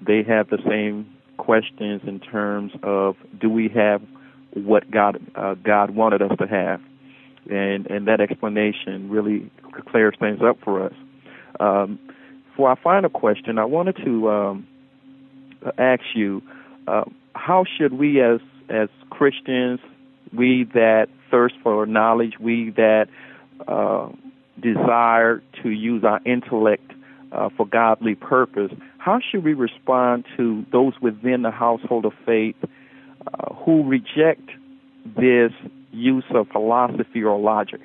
they 0.00 0.22
have 0.22 0.48
the 0.48 0.58
same 0.68 1.06
questions 1.36 2.02
in 2.06 2.20
terms 2.20 2.72
of 2.82 3.16
do 3.40 3.50
we 3.50 3.68
have 3.68 4.02
what 4.54 4.90
God 4.90 5.20
uh, 5.34 5.54
God 5.54 5.90
wanted 5.90 6.22
us 6.22 6.32
to 6.38 6.46
have, 6.46 6.80
and 7.50 7.86
and 7.86 8.06
that 8.08 8.20
explanation 8.20 9.10
really 9.10 9.50
clears 9.90 10.14
things 10.18 10.40
up 10.42 10.58
for 10.62 10.84
us. 10.84 10.92
Um, 11.58 11.98
for 12.56 12.68
our 12.70 12.76
final 12.76 13.10
question, 13.10 13.58
I 13.58 13.64
wanted 13.64 13.96
to 14.04 14.30
um, 14.30 14.66
ask 15.78 16.02
you, 16.14 16.42
uh, 16.86 17.04
how 17.34 17.64
should 17.78 17.94
we 17.94 18.20
as 18.22 18.40
as 18.68 18.88
Christians, 19.10 19.80
we 20.32 20.64
that 20.74 21.08
thirst 21.30 21.54
for 21.62 21.86
knowledge, 21.86 22.34
we 22.40 22.70
that 22.70 23.08
uh, 23.66 24.08
desire 24.60 25.42
to 25.62 25.70
use 25.70 26.04
our 26.04 26.20
intellect 26.24 26.92
uh, 27.32 27.48
for 27.56 27.66
godly 27.66 28.14
purpose, 28.14 28.72
how 28.98 29.20
should 29.20 29.44
we 29.44 29.54
respond 29.54 30.24
to 30.36 30.64
those 30.72 30.94
within 31.00 31.42
the 31.42 31.50
household 31.50 32.04
of 32.04 32.12
faith 32.26 32.56
uh, 32.62 33.54
who 33.54 33.84
reject 33.84 34.50
this 35.04 35.52
use 35.92 36.24
of 36.30 36.48
philosophy 36.48 37.22
or 37.22 37.38
logic? 37.38 37.80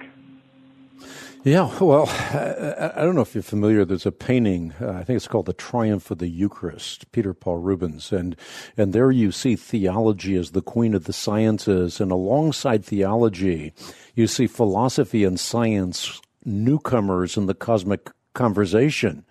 Yeah, 1.46 1.70
well, 1.80 2.08
I, 2.10 2.92
I, 2.96 3.02
don't 3.04 3.14
know 3.14 3.22
if 3.22 3.36
you're 3.36 3.44
familiar. 3.44 3.86
There's 3.86 4.08
a 4.08 4.12
painting. 4.12 4.74
Uh, 4.82 4.90
I 4.94 5.04
think 5.04 5.18
it's 5.18 5.28
called 5.28 5.46
"The 5.46 5.54
Triumph 5.54 6.10
of 6.10 6.18
the 6.18 6.28
Eucharist," 6.28 7.12
Peter 7.12 7.36
Paul 7.36 7.58
Rubens, 7.58 8.12
and 8.12 8.36
and 8.76 8.94
there 8.94 9.12
you 9.12 9.32
see 9.32 9.56
theology 9.56 10.36
as 10.38 10.52
the 10.52 10.64
queen 10.64 10.96
of 10.96 11.04
the 11.04 11.14
sciences, 11.14 12.02
and 12.02 12.12
alongside 12.12 12.84
theology, 12.84 13.74
you 14.16 14.26
see 14.26 14.48
philosophy 14.48 15.24
and 15.24 15.40
science 15.40 16.20
newcomers 16.46 17.38
in 17.38 17.46
the 17.46 17.54
cosmic 17.54 18.10
conversation. 18.34 19.24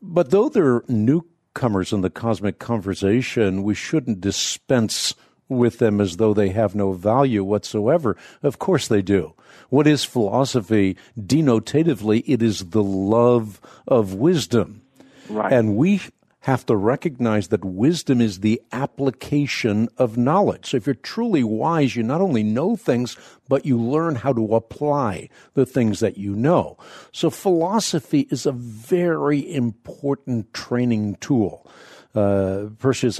But 0.00 0.30
though 0.30 0.48
they're 0.48 0.84
newcomers 0.86 1.92
in 1.92 2.02
the 2.02 2.10
cosmic 2.10 2.60
conversation, 2.60 3.64
we 3.64 3.74
shouldn't 3.74 4.20
dispense 4.20 5.16
with 5.48 5.78
them 5.78 6.00
as 6.00 6.16
though 6.16 6.34
they 6.34 6.50
have 6.50 6.74
no 6.74 6.92
value 6.92 7.44
whatsoever. 7.44 8.16
Of 8.42 8.58
course 8.58 8.88
they 8.88 9.02
do. 9.02 9.34
What 9.68 9.86
is 9.86 10.04
philosophy? 10.04 10.96
Denotatively, 11.18 12.22
it 12.26 12.42
is 12.42 12.70
the 12.70 12.82
love 12.82 13.60
of 13.86 14.14
wisdom. 14.14 14.82
Right. 15.28 15.52
And 15.52 15.76
we 15.76 16.00
have 16.44 16.66
to 16.66 16.76
recognize 16.76 17.48
that 17.48 17.64
wisdom 17.64 18.20
is 18.20 18.40
the 18.40 18.60
application 18.70 19.88
of 19.96 20.18
knowledge. 20.18 20.66
So 20.66 20.76
if 20.76 20.86
you're 20.86 20.94
truly 20.94 21.42
wise, 21.42 21.96
you 21.96 22.02
not 22.02 22.20
only 22.20 22.42
know 22.42 22.76
things, 22.76 23.16
but 23.48 23.64
you 23.64 23.80
learn 23.80 24.16
how 24.16 24.34
to 24.34 24.54
apply 24.54 25.30
the 25.54 25.64
things 25.64 26.00
that 26.00 26.18
you 26.18 26.34
know. 26.34 26.76
So 27.12 27.30
philosophy 27.30 28.28
is 28.30 28.44
a 28.44 28.52
very 28.52 29.54
important 29.54 30.52
training 30.52 31.16
tool. 31.16 31.66
Uh, 32.14 32.66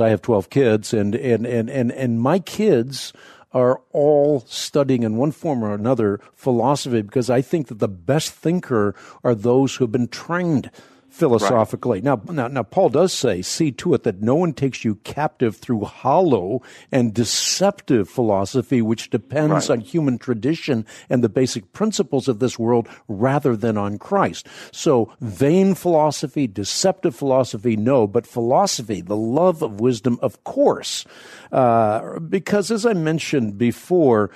I 0.00 0.08
have 0.08 0.22
12 0.22 0.50
kids 0.50 0.94
and, 0.94 1.14
and, 1.14 1.46
and, 1.46 1.68
and, 1.68 1.90
and 1.92 2.20
my 2.20 2.38
kids 2.38 3.12
are 3.52 3.80
all 3.92 4.40
studying 4.46 5.04
in 5.04 5.16
one 5.16 5.30
form 5.30 5.64
or 5.64 5.74
another 5.74 6.20
philosophy 6.34 7.02
because 7.02 7.30
I 7.30 7.40
think 7.40 7.68
that 7.68 7.78
the 7.78 7.88
best 7.88 8.32
thinker 8.32 8.94
are 9.22 9.34
those 9.34 9.76
who 9.76 9.84
have 9.84 9.92
been 9.92 10.08
trained 10.08 10.70
philosophically. 11.14 12.00
Right. 12.00 12.04
Now, 12.04 12.32
now, 12.32 12.48
now, 12.48 12.62
Paul 12.64 12.88
does 12.88 13.12
say, 13.12 13.40
see 13.40 13.70
to 13.72 13.94
it 13.94 14.02
that 14.02 14.20
no 14.20 14.34
one 14.34 14.52
takes 14.52 14.84
you 14.84 14.96
captive 14.96 15.56
through 15.56 15.84
hollow 15.84 16.62
and 16.90 17.14
deceptive 17.14 18.08
philosophy, 18.08 18.82
which 18.82 19.10
depends 19.10 19.68
right. 19.68 19.78
on 19.78 19.80
human 19.80 20.18
tradition 20.18 20.84
and 21.08 21.22
the 21.22 21.28
basic 21.28 21.72
principles 21.72 22.26
of 22.26 22.40
this 22.40 22.58
world 22.58 22.88
rather 23.06 23.56
than 23.56 23.78
on 23.78 23.96
Christ. 23.96 24.48
So, 24.72 25.12
vain 25.20 25.76
philosophy, 25.76 26.48
deceptive 26.48 27.14
philosophy, 27.14 27.76
no, 27.76 28.08
but 28.08 28.26
philosophy, 28.26 29.00
the 29.00 29.16
love 29.16 29.62
of 29.62 29.80
wisdom, 29.80 30.18
of 30.20 30.42
course. 30.42 31.04
Uh, 31.52 32.18
because 32.18 32.72
as 32.72 32.84
I 32.84 32.92
mentioned 32.92 33.56
before, 33.56 34.30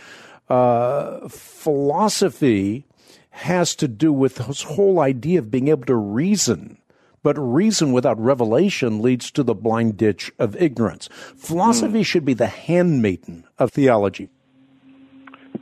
uh, 0.49 1.29
philosophy 1.29 2.88
has 3.31 3.75
to 3.77 3.89
do 3.89 4.13
with 4.13 4.37
this 4.37 4.63
whole 4.63 5.01
idea 5.01 5.39
of 5.39 5.51
being 5.51 5.69
able 5.69 5.85
to 5.87 5.95
reason. 5.95 6.79
But 7.23 7.37
reason 7.39 7.93
without 7.93 8.19
revelation 8.19 9.03
leads 9.03 9.31
to 9.33 9.43
the 9.43 9.55
blind 9.55 9.97
ditch 9.97 10.31
of 10.39 10.57
ignorance. 10.57 11.09
Philosophy 11.37 12.01
mm. 12.01 12.07
should 12.07 12.25
be 12.25 12.35
the 12.35 12.47
handmaiden 12.47 13.45
of 13.59 13.73
theology. 13.73 14.29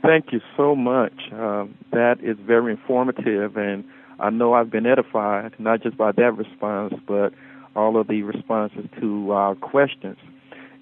Thank 0.01 0.31
you 0.31 0.41
so 0.55 0.75
much. 0.75 1.13
Uh, 1.33 1.65
that 1.91 2.17
is 2.21 2.37
very 2.39 2.71
informative, 2.71 3.57
and 3.57 3.83
I 4.19 4.29
know 4.29 4.53
I've 4.53 4.69
been 4.69 4.85
edified 4.85 5.53
not 5.59 5.81
just 5.81 5.97
by 5.97 6.11
that 6.11 6.37
response, 6.37 6.93
but 7.07 7.33
all 7.75 7.99
of 7.99 8.07
the 8.07 8.21
responses 8.23 8.85
to 8.99 9.31
our 9.31 9.55
questions. 9.55 10.17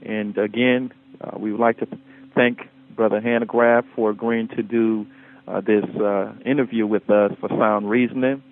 And 0.02 0.38
again, 0.38 0.92
uh, 1.22 1.38
we 1.38 1.52
would 1.52 1.62
like 1.62 1.80
to 1.80 1.88
thank 2.36 2.60
Brother 2.96 3.22
Hanegraaff 3.22 3.84
for 3.96 4.10
agreeing 4.10 4.50
to 4.50 4.64
do 4.64 5.06
uh, 5.48 5.62
this 5.62 5.86
uh, 6.02 6.34
interview 6.46 6.86
with 6.88 7.10
us 7.10 7.32
for 7.40 7.50
Sound 7.50 7.90
Reasoning. 7.90 8.44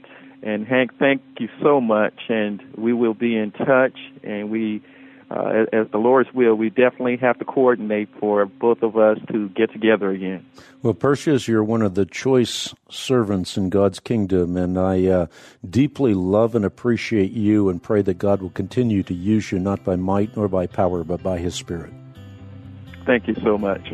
And 0.41 0.67
Hank, 0.67 0.97
thank 0.99 1.21
you 1.39 1.47
so 1.61 1.79
much, 1.79 2.19
and 2.27 2.61
we 2.77 2.91
will 2.91 3.13
be 3.13 3.37
in 3.37 3.51
touch. 3.51 3.97
And 4.23 4.51
we, 4.51 4.81
uh, 5.31 5.65
as, 5.71 5.87
the 5.91 5.97
Lord's 5.97 6.33
will, 6.33 6.55
we 6.55 6.69
definitely 6.69 7.15
have 7.17 7.39
to 7.39 7.45
coordinate 7.45 8.09
for 8.19 8.45
both 8.45 8.83
of 8.83 8.97
us 8.97 9.17
to 9.31 9.47
get 9.49 9.71
together 9.71 10.09
again. 10.09 10.45
Well, 10.81 10.93
Perseus, 10.93 11.47
you're 11.47 11.63
one 11.63 11.81
of 11.81 11.95
the 11.95 12.05
choice 12.05 12.75
servants 12.89 13.55
in 13.55 13.69
God's 13.69 14.01
kingdom, 14.01 14.57
and 14.57 14.77
I 14.77 15.05
uh, 15.05 15.25
deeply 15.69 16.13
love 16.13 16.55
and 16.55 16.65
appreciate 16.65 17.31
you, 17.31 17.69
and 17.69 17.81
pray 17.81 18.01
that 18.01 18.15
God 18.15 18.41
will 18.41 18.49
continue 18.49 19.01
to 19.03 19.13
use 19.13 19.49
you 19.49 19.59
not 19.59 19.85
by 19.85 19.95
might 19.95 20.35
nor 20.35 20.49
by 20.49 20.67
power, 20.67 21.05
but 21.05 21.23
by 21.23 21.37
His 21.37 21.55
Spirit. 21.55 21.93
Thank 23.05 23.29
you 23.29 23.35
so 23.35 23.57
much. 23.57 23.93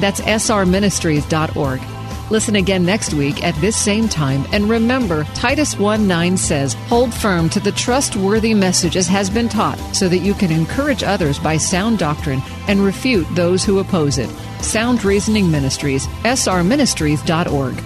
That's 0.00 0.20
srministries.org. 0.20 1.80
Listen 2.30 2.56
again 2.56 2.86
next 2.86 3.12
week 3.12 3.44
at 3.44 3.54
this 3.56 3.76
same 3.76 4.08
time. 4.08 4.46
And 4.52 4.68
remember, 4.68 5.24
Titus 5.34 5.78
1 5.78 6.06
9 6.06 6.36
says, 6.36 6.74
Hold 6.88 7.12
firm 7.12 7.50
to 7.50 7.60
the 7.60 7.72
trustworthy 7.72 8.54
message 8.54 8.96
as 8.96 9.06
has 9.08 9.28
been 9.28 9.48
taught, 9.48 9.78
so 9.94 10.08
that 10.08 10.18
you 10.18 10.34
can 10.34 10.50
encourage 10.50 11.02
others 11.02 11.38
by 11.38 11.56
sound 11.56 11.98
doctrine 11.98 12.42
and 12.66 12.80
refute 12.80 13.26
those 13.34 13.64
who 13.64 13.78
oppose 13.78 14.18
it. 14.18 14.30
Sound 14.62 15.04
Reasoning 15.04 15.50
Ministries, 15.50 16.06
srministries.org. 16.24 17.82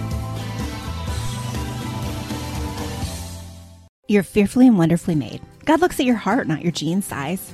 You're 4.07 4.23
fearfully 4.23 4.67
and 4.67 4.77
wonderfully 4.77 5.13
made. 5.13 5.41
God 5.65 5.81
looks 5.81 5.99
at 5.99 6.05
your 6.05 6.15
heart, 6.15 6.47
not 6.47 6.63
your 6.63 6.71
jean 6.71 7.03
size. 7.03 7.53